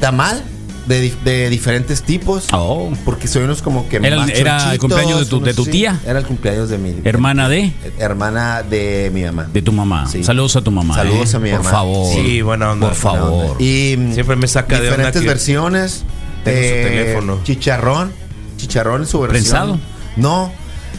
[0.00, 0.42] tamal
[0.86, 2.46] de, de diferentes tipos.
[2.52, 2.90] Oh.
[3.04, 5.98] Porque soy unos como que Era más era el cumpleaños de tu- de tía.
[6.06, 7.72] Era el cumpleaños de mi Hermana de.
[7.98, 9.48] hermana de mi mamá.
[9.52, 10.06] De tu mamá.
[10.06, 10.22] Sí.
[10.24, 10.94] Saludos a tu mamá.
[10.94, 11.36] Saludos ¿eh?
[11.36, 11.70] a mi Por mamá.
[11.70, 12.14] favor.
[12.14, 12.88] Sí, buena onda.
[12.88, 13.56] Por favor.
[13.60, 16.04] Y mm, Siempre me saca de diferentes que versiones.
[16.44, 17.40] tengo su teléfono.
[17.44, 18.12] Chicharrón.
[18.56, 19.30] Chicharrón en su versión.
[19.42, 19.78] ¿Prensado?
[20.16, 20.52] No.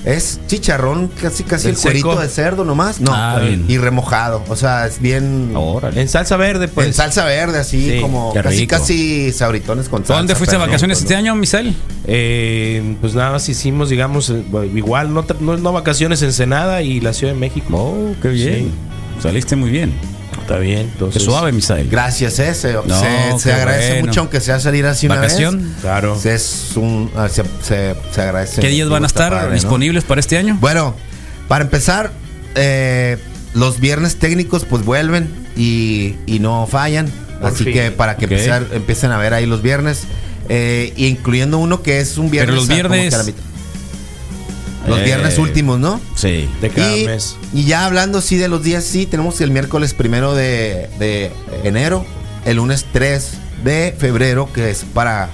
[0.06, 2.22] Es chicharrón casi casi ¿Del el cuerito seco?
[2.22, 3.02] de cerdo nomás.
[3.02, 3.12] No.
[3.14, 3.66] Ah, bien.
[3.68, 4.44] y remojado.
[4.48, 5.52] O sea, es bien.
[5.56, 6.00] Órale.
[6.02, 6.88] En salsa verde, pues.
[6.88, 8.70] en salsa verde, así Sí, como qué casi rico.
[8.78, 10.16] casi sabritones con salsa.
[10.16, 11.20] ¿Dónde fuiste de pero no, vacaciones pues este no.
[11.20, 11.76] año, Misael?
[12.08, 14.42] Eh, pues nada más hicimos, digamos, eh,
[14.74, 17.68] igual, no, tra- no, no vacaciones en Ensenada y la Ciudad de México.
[17.78, 18.72] Oh, qué bien.
[19.22, 19.94] Saliste muy bien.
[20.50, 21.22] Está bien, entonces.
[21.22, 21.88] suave, Misael.
[21.90, 24.08] Gracias, eh, se, No, se, se qué agradece bueno.
[24.08, 25.62] mucho, aunque sea salir así una ¿Vacación?
[25.62, 25.72] vez.
[25.82, 26.20] Claro.
[26.24, 28.60] Es un, ah, se, se- se agradece.
[28.62, 29.54] ¿Qué días van a estar padre, ¿no?
[29.54, 30.58] disponibles para este año?
[30.60, 30.96] Bueno,
[31.48, 32.12] para empezar,
[32.56, 33.18] eh,
[33.54, 37.08] los viernes técnicos pues vuelven y, y no fallan.
[37.40, 37.74] Por así fin.
[37.74, 40.04] que para que empezar- empiecen a ver ahí los viernes.
[40.52, 42.56] eh, incluyendo uno que es un viernes.
[42.56, 43.44] Pero los a- como que a viernes- la mitad.
[44.88, 46.00] Los Eh, viernes últimos, ¿no?
[46.15, 46.50] Sí.
[46.62, 47.36] De cada y, mes.
[47.54, 51.32] y ya hablando sí de los días, sí, tenemos el miércoles primero de, de
[51.63, 52.06] enero,
[52.46, 53.32] el lunes 3
[53.63, 55.30] de febrero, que es para,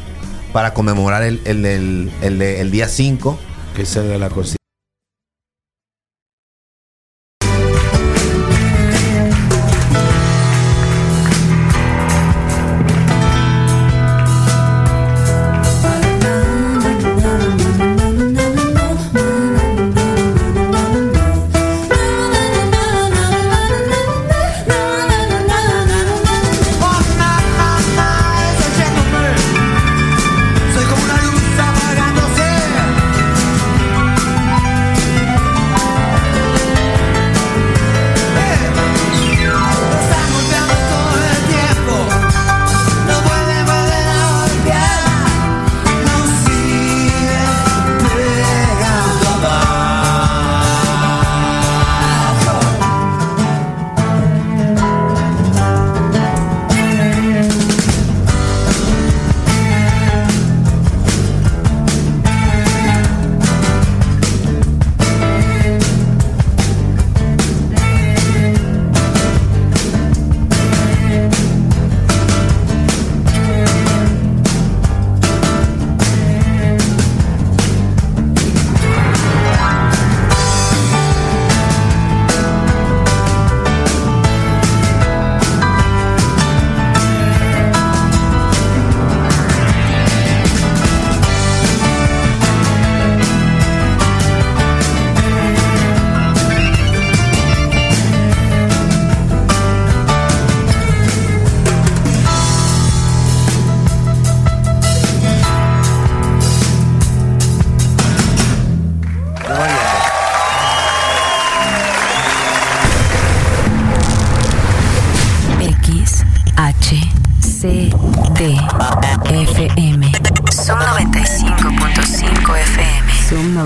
[0.52, 3.40] para conmemorar el, el, el día 5.
[3.76, 4.30] Que es el de la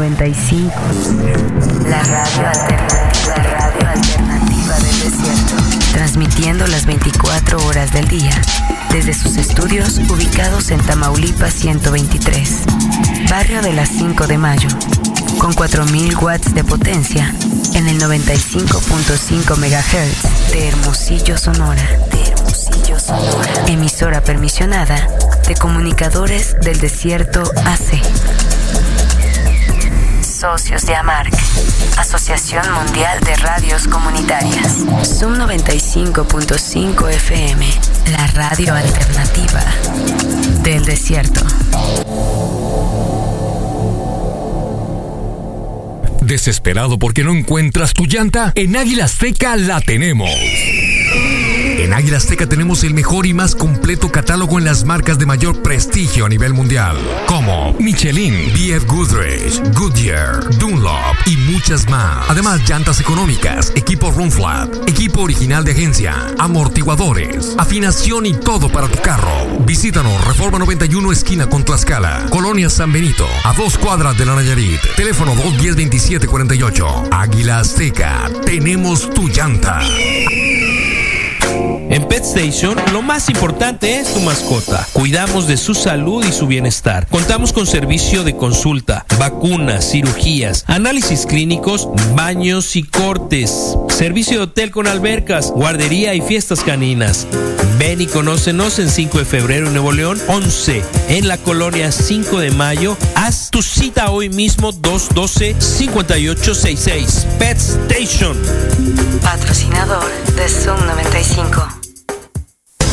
[0.09, 0.73] 95.
[1.87, 5.55] La radio alternativa, la radio alternativa del desierto.
[5.93, 8.31] Transmitiendo las 24 horas del día.
[8.91, 12.63] Desde sus estudios ubicados en Tamaulipas 123.
[13.29, 14.69] Barrio de las 5 de Mayo.
[15.37, 17.31] Con 4000 watts de potencia
[17.75, 21.87] en el 95.5 MHz de Hermosillo, Sonora.
[22.11, 23.65] De Hermosillo, Sonora.
[23.67, 25.07] Emisora permisionada
[25.47, 28.38] de Comunicadores del Desierto AC.
[30.39, 31.33] Socios de AMARC,
[31.97, 34.85] Asociación Mundial de Radios Comunitarias.
[35.03, 37.65] Zoom 95.5 FM,
[38.13, 39.61] la radio alternativa
[40.63, 41.41] del desierto.
[46.21, 48.53] ¿Desesperado porque no encuentras tu llanta?
[48.55, 50.29] En Águila Azteca la tenemos.
[51.89, 55.63] En Águila Azteca tenemos el mejor y más completo catálogo en las marcas de mayor
[55.63, 62.29] prestigio a nivel mundial, como Michelin, BF Goodrich, Goodyear, Dunlop y muchas más.
[62.29, 68.87] Además, llantas económicas, equipo Run Flat, equipo original de agencia, amortiguadores, afinación y todo para
[68.87, 69.47] tu carro.
[69.65, 74.79] Visítanos, Reforma 91 esquina con Tlaxcala, Colonia San Benito, a dos cuadras de la Nayarit.
[74.95, 77.07] Teléfono 210-2748.
[77.09, 79.81] Águila Azteca, tenemos tu llanta.
[81.89, 84.87] En Pet Station, lo más importante es tu mascota.
[84.93, 87.07] Cuidamos de su salud y su bienestar.
[87.07, 93.75] Contamos con servicio de consulta, vacunas, cirugías, análisis clínicos, baños y cortes.
[93.89, 97.25] Servicio de hotel con albercas, guardería y fiestas caninas.
[97.79, 102.39] Ven y conócenos en 5 de febrero en Nuevo León, 11 en la colonia 5
[102.39, 102.95] de mayo.
[103.15, 107.25] Haz tu cita hoy mismo 212-5866.
[107.39, 108.37] Pet Station.
[109.23, 111.78] Patrocinador de Zoom 95.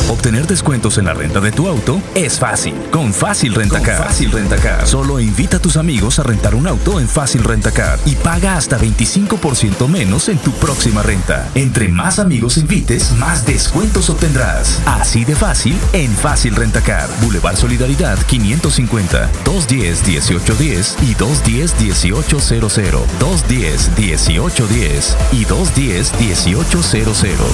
[0.09, 2.73] Obtener descuentos en la renta de tu auto es fácil.
[2.91, 3.97] Con Fácil Rentacar.
[3.97, 4.87] Fácil Rentacar.
[4.87, 8.79] Solo invita a tus amigos a rentar un auto en Fácil Rentacar y paga hasta
[8.79, 11.49] 25% menos en tu próxima renta.
[11.55, 14.81] Entre más amigos invites, más descuentos obtendrás.
[14.85, 17.09] Así de fácil en Fácil Rentacar.
[17.21, 22.77] Boulevard Solidaridad 550 210 1810 y 210 1800.
[23.19, 27.47] 210 1810 y 210 1800.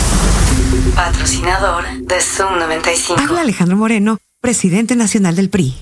[0.96, 3.22] Patrocinador de Zoom 95.
[3.22, 5.76] Habla Alejandro Moreno, presidente nacional del PRI.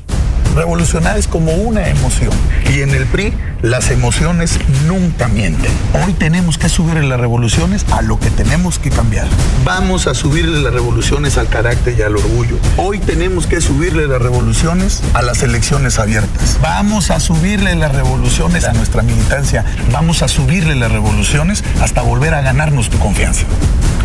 [0.55, 2.31] Revolucionar es como una emoción.
[2.69, 5.71] Y en el PRI las emociones nunca mienten.
[6.05, 9.27] Hoy tenemos que subirle las revoluciones a lo que tenemos que cambiar.
[9.65, 12.57] Vamos a subirle las revoluciones al carácter y al orgullo.
[12.77, 16.59] Hoy tenemos que subirle las revoluciones a las elecciones abiertas.
[16.61, 19.65] Vamos a subirle las revoluciones a nuestra militancia.
[19.91, 23.45] Vamos a subirle las revoluciones hasta volver a ganarnos tu confianza.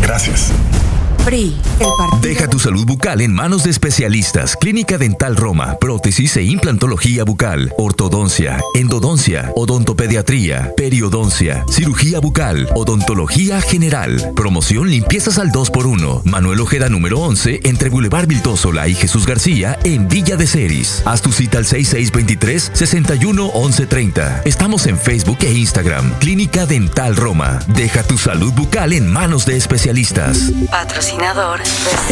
[0.01, 0.51] Gracias.
[1.27, 2.21] PRI, el partido.
[2.21, 4.55] Deja tu salud bucal en manos de especialistas.
[4.55, 14.31] Clínica Dental Roma, prótesis e implantología bucal, ortodoncia, endodoncia, odontopediatría, periodoncia, cirugía bucal, odontología general.
[14.37, 16.23] Promoción limpiezas al 2x1.
[16.23, 21.03] Manuel Ojeda número 11 entre Boulevard Viltósola y Jesús García en Villa de Ceris.
[21.05, 24.43] Haz tu cita al 6623 61 1130.
[24.45, 26.09] Estamos en Facebook e Instagram.
[26.19, 27.59] Clínica Dental Roma.
[27.67, 30.53] Deja tu salud bucal en manos de especialistas.
[31.17, 31.61] Patrocinador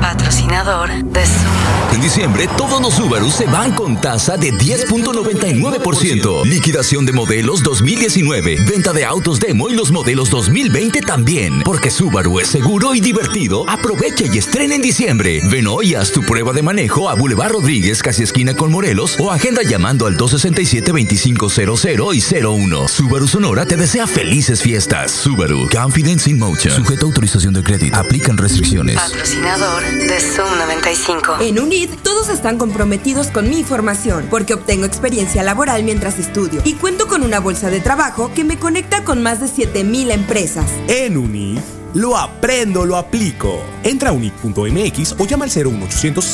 [0.00, 6.44] Patrocinador de Zoom En diciembre, todos los Subaru se van con tasa de 10.99%.
[6.44, 8.58] Liquidación de modelos 2019.
[8.68, 11.62] Venta de autos demo y los modelos 2020 también.
[11.64, 13.68] Porque Subaru es seguro y divertido.
[13.68, 15.40] Aprovecha y estrena en diciembre.
[15.50, 19.32] Ven hoy haz tu prueba de manejo a Boulevard Rodríguez, casi esquina con Morelos, o
[19.32, 22.88] agenda llamando al 267-2500 y 01.
[22.88, 25.10] Subaru Sonora te desea felices fiestas.
[25.10, 26.74] Subaru, Confidence in Motion.
[26.74, 27.96] Sujeto a autorización de crédito.
[27.96, 28.96] Aplican restricciones.
[28.96, 31.36] Patrocinador de Zoom 95.
[31.40, 36.74] En UNID, todos están comprometidos con mi formación, porque obtengo experiencia laboral mientras estudio y
[36.74, 40.70] cuento con una bolsa de trabajo que me conecta con más de 7000 empresas.
[40.88, 41.58] En UNID,
[41.94, 43.62] lo aprendo, lo aplico.
[43.82, 46.24] Entra a unid.mx o llama al 01800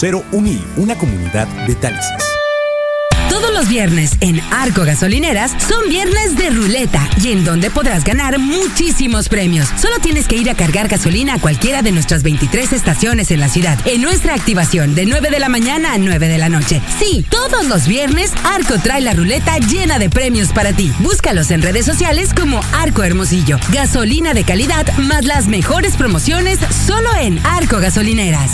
[0.00, 2.31] 000 UNID, una comunidad de taxis.
[3.42, 8.38] Todos los viernes en Arco Gasolineras son viernes de ruleta y en donde podrás ganar
[8.38, 9.68] muchísimos premios.
[9.76, 13.48] Solo tienes que ir a cargar gasolina a cualquiera de nuestras 23 estaciones en la
[13.48, 13.76] ciudad.
[13.84, 16.80] En nuestra activación de 9 de la mañana a 9 de la noche.
[17.00, 20.92] Sí, todos los viernes Arco trae la ruleta llena de premios para ti.
[21.00, 23.58] Búscalos en redes sociales como Arco Hermosillo.
[23.72, 28.52] Gasolina de calidad más las mejores promociones solo en Arco Gasolineras.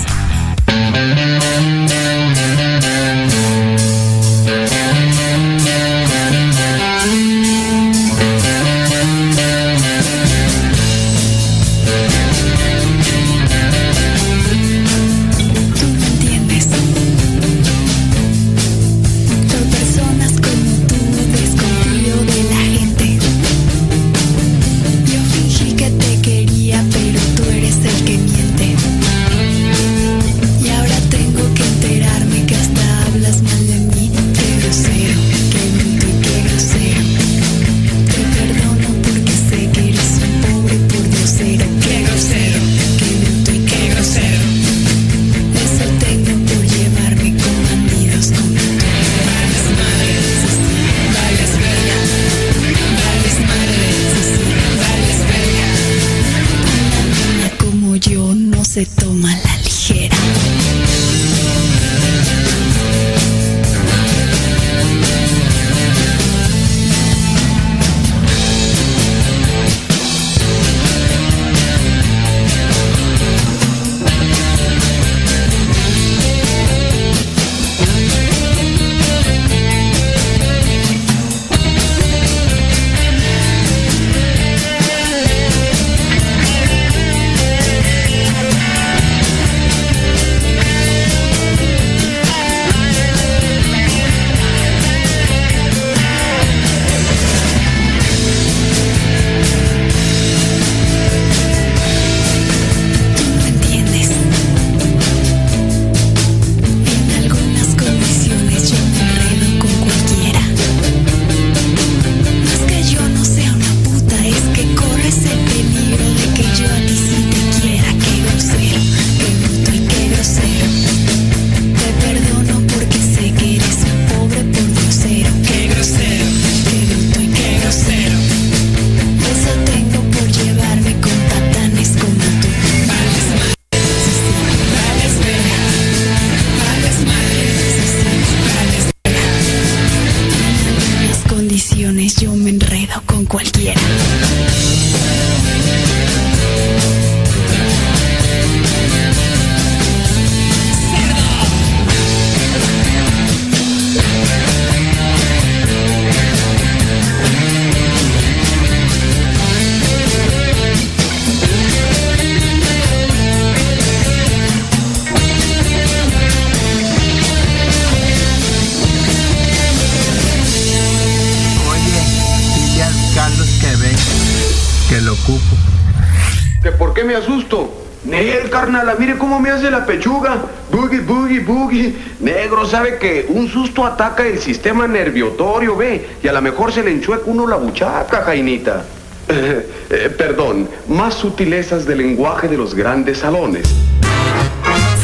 [179.86, 180.36] Pechuga.
[180.70, 181.94] Boogie, boogie, boogie.
[182.20, 186.08] Negro, sabe que un susto ataca el sistema nerviotorio, ve.
[186.22, 188.84] Y a lo mejor se le enchueca uno la buchaca, Jainita.
[189.90, 193.66] Eh, perdón, más sutilezas del lenguaje de los grandes salones.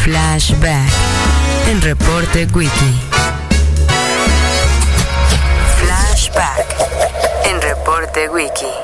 [0.02, 0.90] Flashback
[1.70, 2.94] en Reporte Wiki.
[5.78, 6.66] Flashback
[7.46, 8.83] en Reporte Wiki.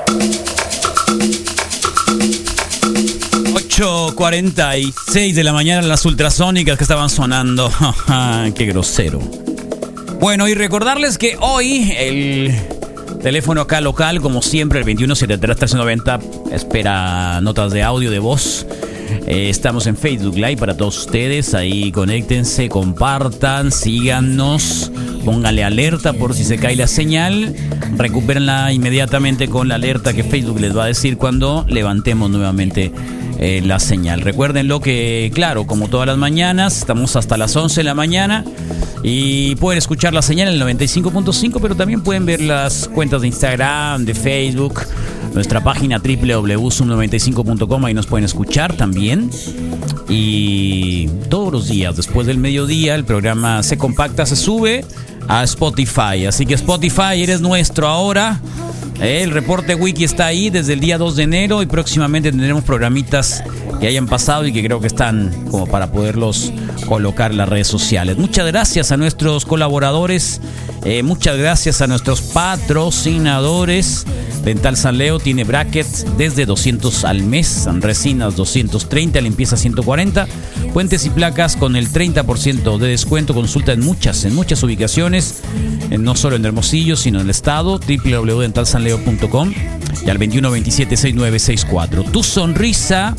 [3.81, 7.73] 8.46 de la mañana las ultrasónicas que estaban sonando.
[8.55, 9.21] Qué grosero.
[10.21, 12.55] Bueno, y recordarles que hoy el
[13.23, 18.67] teléfono acá local, como siempre, el 2173-1390, espera notas de audio, de voz.
[19.27, 21.55] Eh, estamos en Facebook Live para todos ustedes.
[21.55, 24.93] Ahí conéctense, compartan, síganos,
[25.25, 27.55] póngale alerta por si se cae la señal.
[27.97, 32.93] Recupérenla inmediatamente con la alerta que Facebook les va a decir cuando levantemos nuevamente
[33.39, 34.21] eh, la señal.
[34.21, 38.45] Recuérdenlo que, claro, como todas las mañanas, estamos hasta las 11 de la mañana
[39.03, 43.29] y pueden escuchar la señal en el 95.5, pero también pueden ver las cuentas de
[43.29, 44.83] Instagram, de Facebook,
[45.33, 49.31] nuestra página www.sum95.com, ahí nos pueden escuchar también.
[50.09, 54.85] Y todos los días, después del mediodía, el programa se compacta, se sube
[55.29, 56.27] a Spotify.
[56.27, 58.41] Así que Spotify, eres nuestro ahora.
[59.01, 63.43] El reporte wiki está ahí desde el día 2 de enero y próximamente tendremos programitas
[63.81, 66.53] que hayan pasado y que creo que están como para poderlos
[66.87, 68.19] colocar en las redes sociales.
[68.19, 70.43] Muchas gracias a nuestros colaboradores,
[70.85, 74.05] eh, muchas gracias a nuestros patrocinadores.
[74.45, 80.27] Dental San Leo tiene brackets desde 200 al mes, resinas 230, limpieza 140,
[80.73, 83.35] puentes y placas con el 30% de descuento.
[83.35, 85.43] Consulta en muchas, en muchas ubicaciones,
[85.91, 87.79] no solo en Hermosillo, sino en el estado,
[88.97, 89.53] www.dentalsanleo.com
[90.05, 92.11] y al 21276964.
[92.11, 93.15] Tu sonrisa,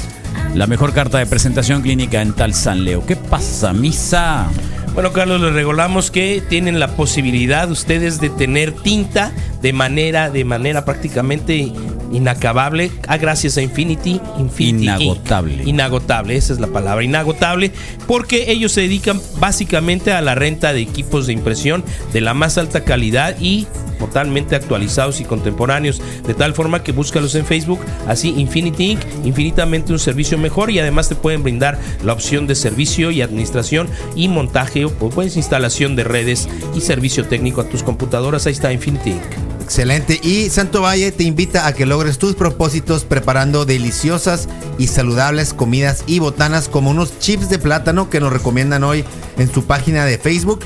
[0.55, 3.05] la mejor carta de presentación clínica Dental San Leo.
[3.05, 4.47] ¿Qué pasa, misa?
[4.93, 10.43] Bueno, Carlos, les regalamos que tienen la posibilidad ustedes de tener tinta de manera, de
[10.43, 11.71] manera prácticamente
[12.11, 15.55] inacabable, ah, gracias a Infinity, Infinity Inagotable.
[15.55, 15.67] Inc.
[15.67, 17.71] Inagotable, esa es la palabra, inagotable,
[18.07, 21.83] porque ellos se dedican básicamente a la renta de equipos de impresión
[22.13, 23.67] de la más alta calidad y
[23.99, 29.93] totalmente actualizados y contemporáneos, de tal forma que búscalos en Facebook, así Infinity Inc., infinitamente
[29.93, 34.27] un servicio mejor y además te pueden brindar la opción de servicio y administración y
[34.27, 39.11] montaje o pues instalación de redes y servicio técnico a tus computadoras, ahí está Infinity
[39.11, 39.50] Inc.
[39.71, 40.19] Excelente.
[40.21, 46.03] Y Santo Valle te invita a que logres tus propósitos preparando deliciosas y saludables comidas
[46.07, 49.05] y botanas como unos chips de plátano que nos recomiendan hoy
[49.37, 50.59] en su página de Facebook.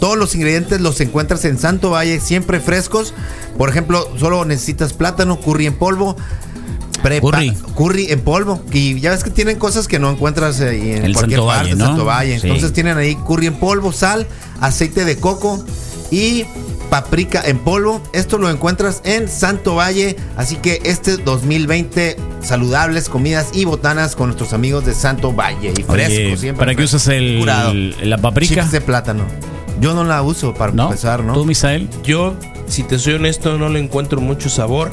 [0.00, 3.14] Todos los ingredientes los encuentras en Santo Valle, siempre frescos.
[3.56, 6.14] Por ejemplo, solo necesitas plátano, curry en polvo.
[7.02, 8.08] prepa- curry.
[8.10, 8.62] en polvo.
[8.70, 11.68] Y ya ves que tienen cosas que no encuentras eh, en El cualquier Santo parte
[11.70, 11.82] Valle.
[11.82, 12.38] Santo Valle.
[12.38, 12.48] Sí.
[12.48, 14.26] Entonces tienen ahí curry en polvo, sal,
[14.60, 15.64] aceite de coco
[16.10, 16.44] y
[16.92, 18.02] paprika en polvo.
[18.12, 20.14] Esto lo encuentras en Santo Valle.
[20.36, 25.70] Así que este 2020, saludables comidas y botanas con nuestros amigos de Santo Valle.
[25.74, 26.58] Y fresco, Oye, siempre.
[26.66, 28.56] ¿para qué usas el- la paprika?
[28.56, 29.24] Chips de plátano.
[29.80, 31.32] Yo no la uso para empezar, ¿no?
[31.32, 31.88] ¿Tú, Misael?
[32.04, 32.34] Yo,
[32.66, 34.90] si te soy honesto, no le encuentro mucho sabor.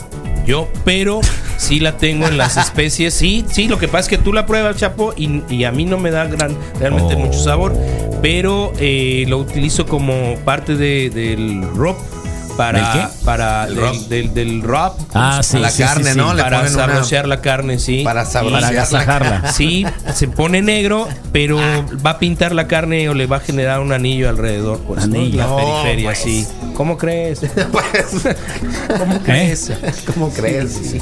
[0.47, 1.19] Yo, pero
[1.57, 3.13] sí la tengo en las especies.
[3.13, 5.83] Sí, sí, lo que pasa es que tú la pruebas, Chapo, y, y a mí
[5.83, 7.19] no me da gran, realmente Oh.
[7.19, 7.75] mucho sabor.
[8.21, 11.95] Pero eh, lo utilizo como parte de- del rub.
[12.57, 13.07] Para, ¿Del qué?
[13.23, 14.07] para Del del, rub.
[14.09, 14.91] del, del rub.
[15.13, 16.33] Ah, sí, La sí, carne, sí, ¿no?
[16.33, 16.87] Le para ponen una-
[17.27, 18.01] la carne, sí.
[18.03, 19.51] Para Y- saborear Para agasajarla.
[19.53, 21.57] Sí, se pone negro, pero
[22.05, 25.15] va a pintar la carne o le va a generar un anillo alrededor, pues, ¿no?
[25.19, 25.37] Anillo.
[25.37, 26.19] La No, periferia, pues.
[26.19, 26.45] sí.
[26.73, 27.39] ¿Cómo crees?
[27.71, 28.35] Pues,
[28.99, 29.71] ¿Cómo crees?
[30.13, 30.95] ¿Cómo crees?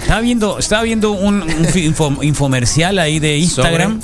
[0.00, 4.00] Estaba viendo, estaba viendo un, un infomercial ahí de Instagram.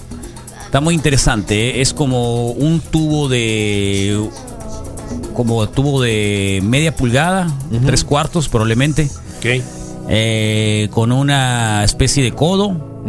[0.68, 1.70] Está muy interesante.
[1.70, 1.80] ¿eh?
[1.80, 4.22] Es como un tubo de.
[5.32, 7.46] Como tubo de media pulgada,
[7.86, 9.08] tres cuartos probablemente.
[9.38, 9.62] Ok.
[10.10, 13.02] eh, con una especie de codo.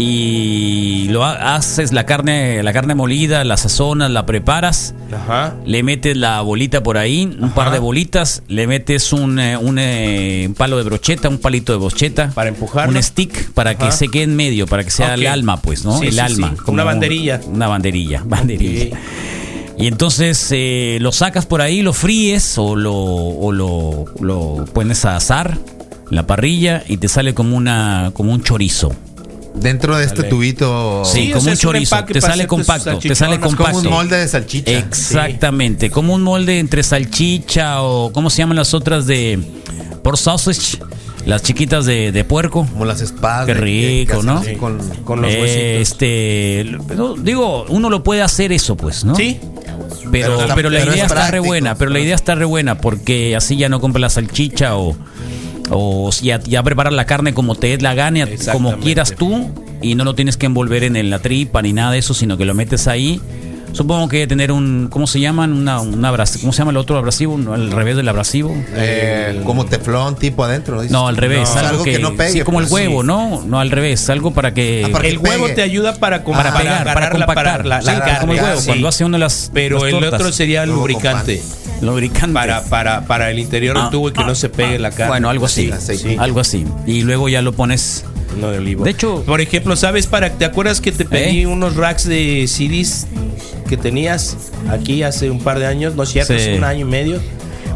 [0.00, 4.94] Y lo ha- haces la carne, la carne molida, la sazonas, la preparas.
[5.12, 5.54] Ajá.
[5.66, 9.76] Le metes la bolita por ahí, un par de bolitas, le metes un, eh, un,
[9.80, 12.30] eh, un palo de brocheta, un palito de brocheta.
[12.30, 12.96] Para empujarlo.
[12.96, 15.98] Un stick para que se quede en medio, para que sea el alma, pues, ¿no?
[15.98, 16.54] Sí, el sí, alma.
[16.56, 16.62] sí.
[16.70, 17.40] Una banderilla.
[17.46, 18.96] Una banderilla, banderilla.
[19.76, 25.04] Y entonces eh, lo sacas por ahí, lo fríes o lo, o lo, lo pones
[25.04, 25.58] a asar
[26.08, 28.92] en la parrilla y te sale como una como un chorizo.
[29.60, 31.02] Dentro de este tubito.
[31.04, 32.04] Sí, o como sea, un chorizo.
[32.04, 33.72] Te sale compacto, te sale compacto.
[33.72, 34.70] Como un molde de salchicha.
[34.72, 39.38] Exactamente, como un molde entre salchicha o ¿cómo se llaman las otras de
[40.02, 40.78] por sausage?
[41.26, 42.66] Las chiquitas de, de puerco.
[42.72, 43.44] Como las espadas.
[43.46, 44.42] Qué de- que- que rico, ¿no?
[44.58, 45.92] Con, Con los Eh, huesitos.
[45.92, 49.14] Este, no, digo, uno lo puede hacer eso, pues, ¿no?
[49.14, 49.38] Sí.
[49.40, 52.34] Pero, Pero está- pero la pero es idea está re buena, pero la idea está
[52.34, 54.96] re buena porque así ya no compras la salchicha o,
[55.70, 59.50] o ya, ya preparar la carne como te dé la gana, como quieras tú
[59.82, 62.36] y no lo tienes que envolver en el- la tripa ni nada de eso, sino
[62.36, 63.20] que lo metes ahí.
[63.70, 65.52] Supongo que debe tener un, ¿cómo se llaman?
[65.52, 67.38] Una, un abras- ¿Cómo se llama el otro abrasivo?
[67.52, 68.50] Al revés del abrasivo.
[68.74, 70.76] eh, como teflón tipo adentro.
[70.76, 70.80] ¿no?
[70.82, 71.50] Dices No, al revés.
[71.54, 72.30] No, algo, que, no pegue.
[72.32, 72.72] sí, como el pues.
[72.86, 73.42] huevo, ¿no?
[73.46, 74.08] No, al revés.
[74.08, 74.84] Algo para que...
[74.86, 77.66] Ah, para que El huevo te ayuda para, com- para, pegar, para compactar.
[77.66, 78.18] la, Sí, la carne.
[78.20, 78.66] como el huevo, sí.
[78.68, 81.42] cuando hace uno las Pero las el otro sería lubricante.
[81.80, 82.32] Lubricante.
[82.34, 85.08] Para, para, para el interior del Ah, tubo y que no se pegue la carne.
[85.08, 85.70] Bueno, algo así.
[85.70, 86.16] aceite.
[86.18, 86.64] Algo así.
[86.86, 88.04] Y luego ya lo pones
[88.40, 88.84] No de olivo.
[88.84, 91.46] De hecho- por ejemplo, ¿sabes para te acuerdas que te pedí ¿Eh?
[91.46, 93.06] unos racks de CDs
[93.68, 94.36] que tenías
[94.70, 95.94] aquí hace un par de años?
[95.96, 96.40] No cierto, Sí.
[96.40, 97.20] hace un año y medio.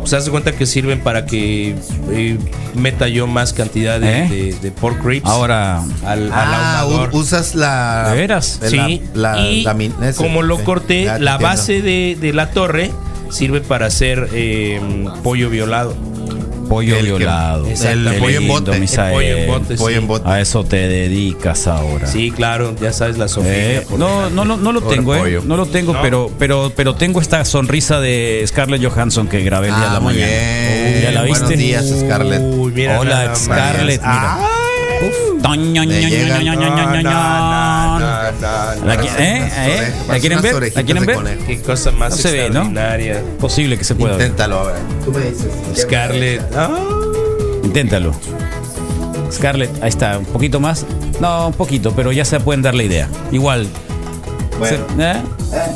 [0.00, 1.76] Pues haz de cuenta que sirven para que
[2.10, 2.36] eh,
[2.74, 4.28] meta yo más cantidad de, ¿Eh?
[4.28, 8.08] de- de pork ribs Ahora, al, al Ah, usas la.
[8.10, 8.58] ¿De veras?
[8.68, 9.76] Sí, La, y la
[10.16, 11.38] como lo corté, la entiendo.
[11.40, 12.90] base de, de la torre
[13.32, 14.80] sirve para hacer eh,
[15.22, 15.94] pollo violado.
[16.68, 17.66] pollo El que- violado.
[17.66, 18.76] el Qué pollo en lindo, bote.
[18.76, 20.02] El pollo en bote, Pollo sí.
[20.02, 20.28] en bote.
[20.28, 22.06] A eso te dedicas ahora.
[22.06, 23.52] Sí, claro, ya sabes la sofía.
[23.80, 25.40] Eh, no, no, no, no lo tengo, eh.
[25.44, 26.00] No lo tengo, No.
[26.00, 29.94] pero, pero, pero tengo esta sonrisa de Scarlett Johansson que grabé el día de Ah,
[29.94, 30.32] la muy mañana.
[30.32, 31.02] bien.
[31.02, 31.44] ¿Ya la viste?
[31.44, 32.40] Buenos días, Scarlett.
[32.42, 33.34] Uy, mira Hola.
[33.34, 34.36] Scarlett, mira.
[34.38, 34.51] Ay,
[38.84, 39.50] ¿La eh?
[39.56, 39.92] ¿Eh?
[40.04, 40.72] Unas ¿La quieren ver?
[40.74, 41.38] ¿La quieren ver?
[41.46, 42.44] Qué cosa más No se ve, ¿no?
[42.44, 43.22] extraordinaria.
[43.38, 44.26] Posible que se pueda ver.
[44.26, 44.76] Inténtalo, a ver.
[45.04, 45.52] Tú me dices.
[45.76, 46.42] Scarlett.
[46.56, 46.78] Ah.
[47.64, 48.14] Inténtalo.
[49.30, 50.86] Scarlett, ahí está, un poquito más.
[51.20, 53.08] No, un poquito, pero ya se pueden dar la idea.
[53.30, 53.66] Igual.
[54.70, 54.86] Bueno.
[54.98, 55.22] ¿eh?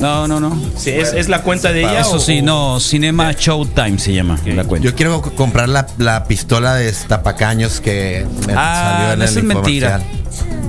[0.00, 0.58] No, no, no.
[0.76, 2.00] Sí, ¿es, es la cuenta de ella?
[2.00, 4.88] Eso o- sí, no, Cinema Showtime se llama la cuenta.
[4.88, 9.32] Yo quiero co- comprar la, la pistola de tapacaños que me Ah, salió en eso
[9.32, 10.00] el es mentira.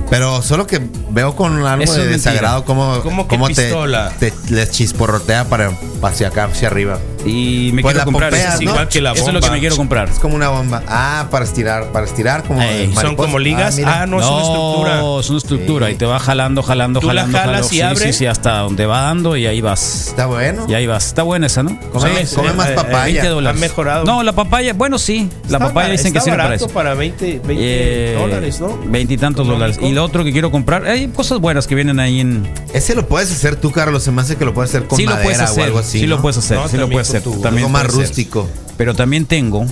[0.10, 3.74] Pero solo que veo con algo Eso es de desagrado cómo, ¿Cómo cómo te,
[4.20, 6.98] te les chisporrotea para hacia acá, hacia arriba.
[7.28, 8.64] Y me Pues quiero la comprar pompeas, eso.
[8.64, 8.72] ¿no?
[8.72, 9.54] igual que la Eso es lo que bomba.
[9.54, 10.10] me quiero comprar.
[10.10, 10.82] Es como una bomba.
[10.88, 13.76] Ah, para estirar, para estirar como Ey, ¿Son como ligas?
[13.76, 14.02] mira.
[14.02, 14.98] Ah, no, es una estructura.
[14.98, 17.38] No, es una estructura y te va jalando, jalando, ¿Tú la jalando.
[17.38, 17.68] jalas jalando.
[17.68, 18.06] y sí, abre?
[18.14, 20.08] sí, sí, hasta donde va dando y ahí vas.
[20.08, 20.66] Está bueno.
[20.68, 21.06] Y ahí vas.
[21.08, 21.78] Está buena esa, ¿no?
[21.92, 22.56] Come, Sí, come sí.
[22.58, 23.04] más eh, papaya.
[23.22, 23.56] 20 dólares.
[23.56, 24.06] Han mejorado.
[24.06, 25.30] No, la papaya, bueno, sí.
[25.50, 26.74] La Está papaya dicen que está sirve para barato eso.
[26.74, 28.78] para 20, 20 Eh, dólares, ¿no?
[28.86, 29.74] Veintitantos Económico.
[29.74, 29.90] dólares.
[29.92, 32.48] Y lo otro que quiero comprar, hay cosas buenas que vienen ahí en.
[32.74, 34.04] Ese lo puedes hacer tú, Carlos.
[34.04, 35.64] Se me hace que lo puedes hacer con madera puedes hacer.
[35.64, 36.00] o algo así.
[36.00, 36.22] sí lo ¿no?
[36.22, 36.58] puedes hacer.
[36.58, 37.34] No, sí lo puedes con hacer.
[37.34, 37.92] tu- También Algo más ser.
[37.92, 38.48] rústico.
[38.78, 39.66] Pero también tengo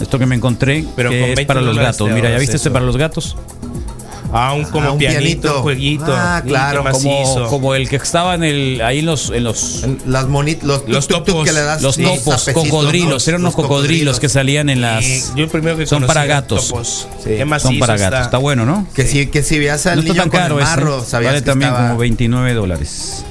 [0.00, 2.10] esto que me encontré, Pero que es 20 para los gatos.
[2.10, 3.36] Mira, ¿ya viste este para los gatos?
[4.30, 5.56] Ah, un como Ah, un pianito, pianito.
[5.56, 6.04] un jueguito.
[6.08, 10.28] Ah, claro, Como, como el que estaba en el, ahí en los, en los, Las
[10.28, 11.80] monitas, los, Los tuk, tuk, tuk topos, que le das.
[11.80, 15.02] los sí, topos, cocodrilos, eran unos Los cocodrilos que salían en las.
[15.02, 16.68] Sí, yo el primero que son para gatos.
[16.68, 17.08] topos.
[17.24, 18.10] Sí, Qué Son para está.
[18.10, 18.26] gatos.
[18.26, 18.86] Está bueno, ¿no?
[18.94, 21.10] Que si, que si veas al No niño tan con caro el marro, ese.
[21.10, 23.24] sabías Vale que también estaba- como 29 dólares.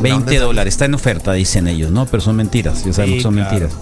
[0.00, 0.44] 20 ¿Dónde está?
[0.46, 0.74] dólares.
[0.74, 2.06] Está en oferta, dicen ellos, ¿no?
[2.06, 2.84] Pero son mentiras.
[2.84, 3.50] Ya sabemos Sí, que son claro.
[3.50, 3.72] mentiras.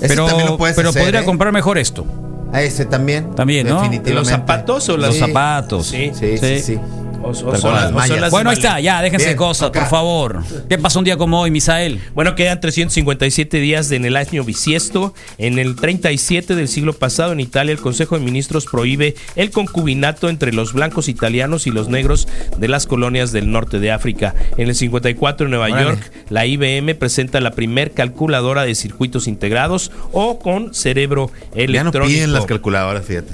[0.00, 1.24] Ese Pero, también lo puedes pero hacer, podría ¿eh?
[1.24, 2.04] comprar mejor esto.
[2.52, 3.34] A ese también.
[3.34, 3.76] También, ¿no?
[3.76, 4.14] Definitivamente.
[4.14, 5.20] ¿Los zapatos o las- Los Sí.
[5.20, 5.86] zapatos.
[5.86, 6.10] Sí.
[6.18, 6.78] Sí, sí, sí.
[7.22, 7.74] O, o Tal son cual.
[7.74, 8.20] las- o son mallas.
[8.20, 9.80] las Bueno, ahí está, ya, déjense Bien, cosas, acá.
[9.80, 10.42] por favor.
[10.68, 12.00] ¿Qué pasó un día como hoy, Misael?
[12.14, 15.14] Bueno, quedan 357 días en el año bisiesto.
[15.38, 20.28] En el 37 del siglo pasado, en Italia, el Consejo de Ministros prohíbe el concubinato
[20.28, 24.34] entre los blancos italianos y los negros de las colonias del norte de África.
[24.56, 25.82] En el 54, en Nueva Órale.
[25.96, 31.98] York, la IBM presenta la primer calculadora de circuitos integrados o con cerebro Ya electrónico.
[31.98, 33.32] no piden las calculadoras, fíjate.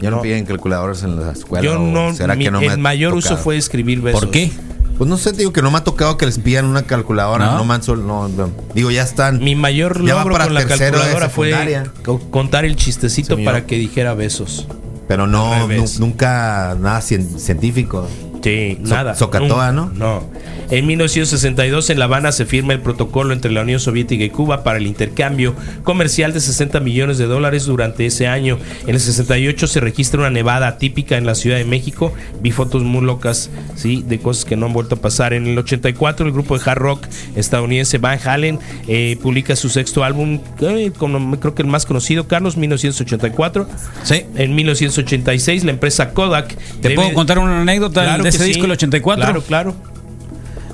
[0.00, 0.22] Ya no, No.
[0.22, 1.64] piden calculadoras en la escuela.
[1.64, 4.20] Yo no, ¿será mi- que no me el mayor uso fue escribir besos.
[4.20, 4.50] ¿Por qué?
[4.98, 7.46] Pues no sé, digo que no me ha tocado que les pidan una calculadora.
[7.46, 7.58] ¿No?
[7.58, 8.50] No, man, sol- no, no.
[8.74, 9.38] Digo, ya están.
[9.42, 11.82] Mi mayor logro para con la calculadora fue
[12.30, 14.66] contar el chistecito para que dijera besos.
[15.08, 15.66] Pero no,
[15.98, 18.08] nunca nada cien- científico.
[18.44, 19.14] Sí, So- nada.
[19.14, 20.22] Socatoa, Nun- No.
[20.70, 24.62] En 1962 en La Habana se firma el protocolo entre la Unión Soviética y Cuba
[24.64, 28.58] para el intercambio comercial de 60 millones de dólares durante ese año.
[28.86, 32.12] En el 68 se registra una nevada atípica en la Ciudad de México.
[32.40, 35.32] Vi fotos muy locas, sí, de cosas que no han vuelto a pasar.
[35.34, 40.02] En el 84 el grupo de hard rock estadounidense Van Halen eh, publica su sexto
[40.04, 43.68] álbum, eh, con- creo que el más conocido, Carlos, 1984.
[44.02, 44.22] Sí.
[44.36, 46.48] En 1986 la empresa Kodak.
[46.80, 48.50] ¿Te debe- puedo contar una anécdota Claro de ese sí.
[48.52, 49.22] disco, el 84?
[49.22, 49.74] Claro, claro.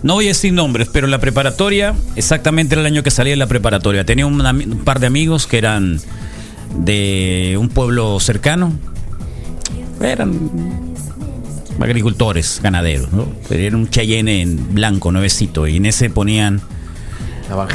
[0.02, 3.36] No voy a decir nombres, pero la preparatoria, exactamente era el año que salía de
[3.36, 4.04] la preparatoria.
[4.04, 6.00] Tenía un, un par de amigos que eran
[6.74, 8.72] de un pueblo cercano.
[10.00, 10.50] Eran
[11.78, 13.26] agricultores, ganaderos, ¿no?
[13.48, 15.66] Pero Era un Cheyenne en blanco, nuevecito.
[15.66, 16.60] Y en ese ponían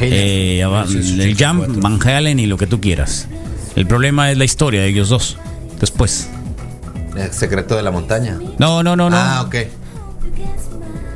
[0.02, 3.28] eh, el Jump, Van Halen y lo que tú quieras.
[3.76, 5.38] El problema es la historia de ellos dos.
[5.80, 6.30] Después.
[7.16, 8.38] El secreto de la montaña.
[8.58, 9.18] No, no, no, no.
[9.18, 9.56] Ah, ok.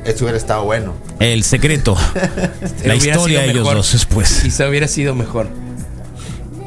[0.06, 0.94] Eso hubiera estado bueno.
[1.20, 1.98] El secreto.
[2.86, 3.78] la historia de ellos mejor.
[3.78, 4.40] dos después.
[4.42, 5.50] Quizá hubiera sido mejor.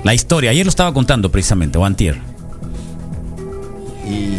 [0.04, 2.18] La historia, ayer lo estaba contando precisamente, o antier.
[4.06, 4.38] Y.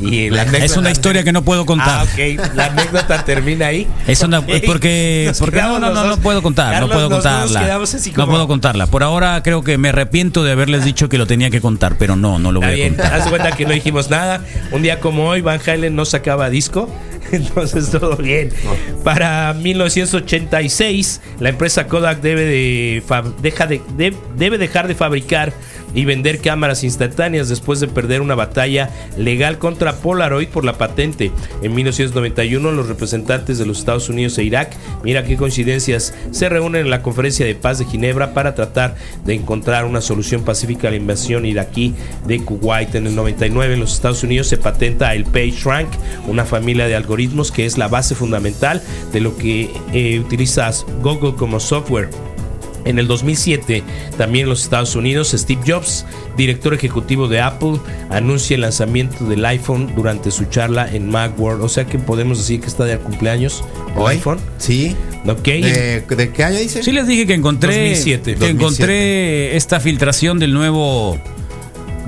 [0.00, 1.88] Y La Es una historia que no puedo contar.
[1.88, 2.54] Ah, ok.
[2.54, 3.86] La anécdota termina ahí.
[4.06, 4.46] Es una, Ok.
[4.66, 7.76] porque, porque no, no, no, no puedo contar, Carlos, no puedo contarla.
[7.82, 8.86] así No como- puedo contarla.
[8.86, 12.16] Por ahora creo que me arrepiento de haberles dicho que lo tenía que contar, pero
[12.16, 13.14] no, no lo Está voy a bien, contar.
[13.20, 14.40] haz cuenta que no dijimos nada.
[14.72, 16.88] Un día como hoy, Van Halen no sacaba disco.
[17.32, 18.50] Entonces todo bien.
[19.04, 23.02] Para 1986, la empresa Kodak debe, de,
[23.42, 25.52] deja de, de- debe dejar de fabricar
[25.94, 31.32] y vender cámaras instantáneas después de perder una batalla legal contra Polaroid por la patente.
[31.62, 36.82] En 1991 los representantes de los Estados Unidos e Irak, mira qué coincidencias, se reúnen
[36.82, 40.90] en la conferencia de paz de Ginebra para tratar de encontrar una solución pacífica a
[40.90, 41.94] la invasión iraquí
[42.26, 42.94] de Kuwait.
[42.94, 45.88] En el 99 en los Estados Unidos se patenta el PageRank,
[46.26, 48.82] una familia de algoritmos que es la base fundamental
[49.12, 50.58] de lo que eh, utiliza
[51.02, 52.10] Google como software.
[52.88, 53.84] En el 2007,
[54.16, 57.78] también en los Estados Unidos, Steve Jobs, director ejecutivo de Apple,
[58.10, 61.62] anuncia el lanzamiento del iPhone durante su charla en Macworld.
[61.62, 63.62] O sea que podemos decir que está de cumpleaños
[63.94, 64.14] el ¿Hoy?
[64.14, 64.38] iPhone.
[64.58, 64.96] Sí.
[65.26, 65.42] Ok.
[65.44, 66.82] ¿De, de qué año dice?
[66.82, 68.34] Sí les dije que encontré 2007.
[68.36, 71.18] que encontré esta filtración del nuevo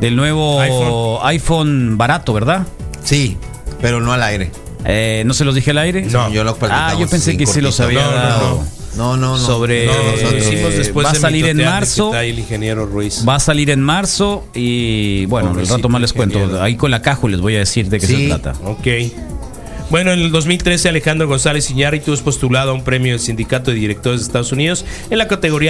[0.00, 1.18] del nuevo iPhone.
[1.24, 2.66] iPhone, barato, ¿verdad?
[3.04, 3.36] Sí,
[3.82, 4.50] pero no al aire.
[4.86, 6.02] Eh, ¿No se los dije al aire?
[6.06, 8.00] No, yo lo Ah, yo pensé que se los cortito.
[8.00, 8.64] había No, no, dado.
[8.96, 9.38] No, no, no.
[9.38, 12.14] Sobre No, lo eh, hicimos después va a de salir en marzo.
[12.18, 13.24] el ingeniero Ruiz.
[13.28, 16.60] Va a salir en marzo y bueno, Pobrecito rato más les cuento.
[16.62, 18.16] Ahí con la caja les voy a decir de qué Sí.
[18.22, 18.54] se trata.
[18.64, 18.86] Ok.
[19.90, 23.76] Bueno, en el 2013 Alejandro González Iñárritu es postulado a un premio del Sindicato de
[23.76, 25.68] Directores de Estados Unidos en la categoría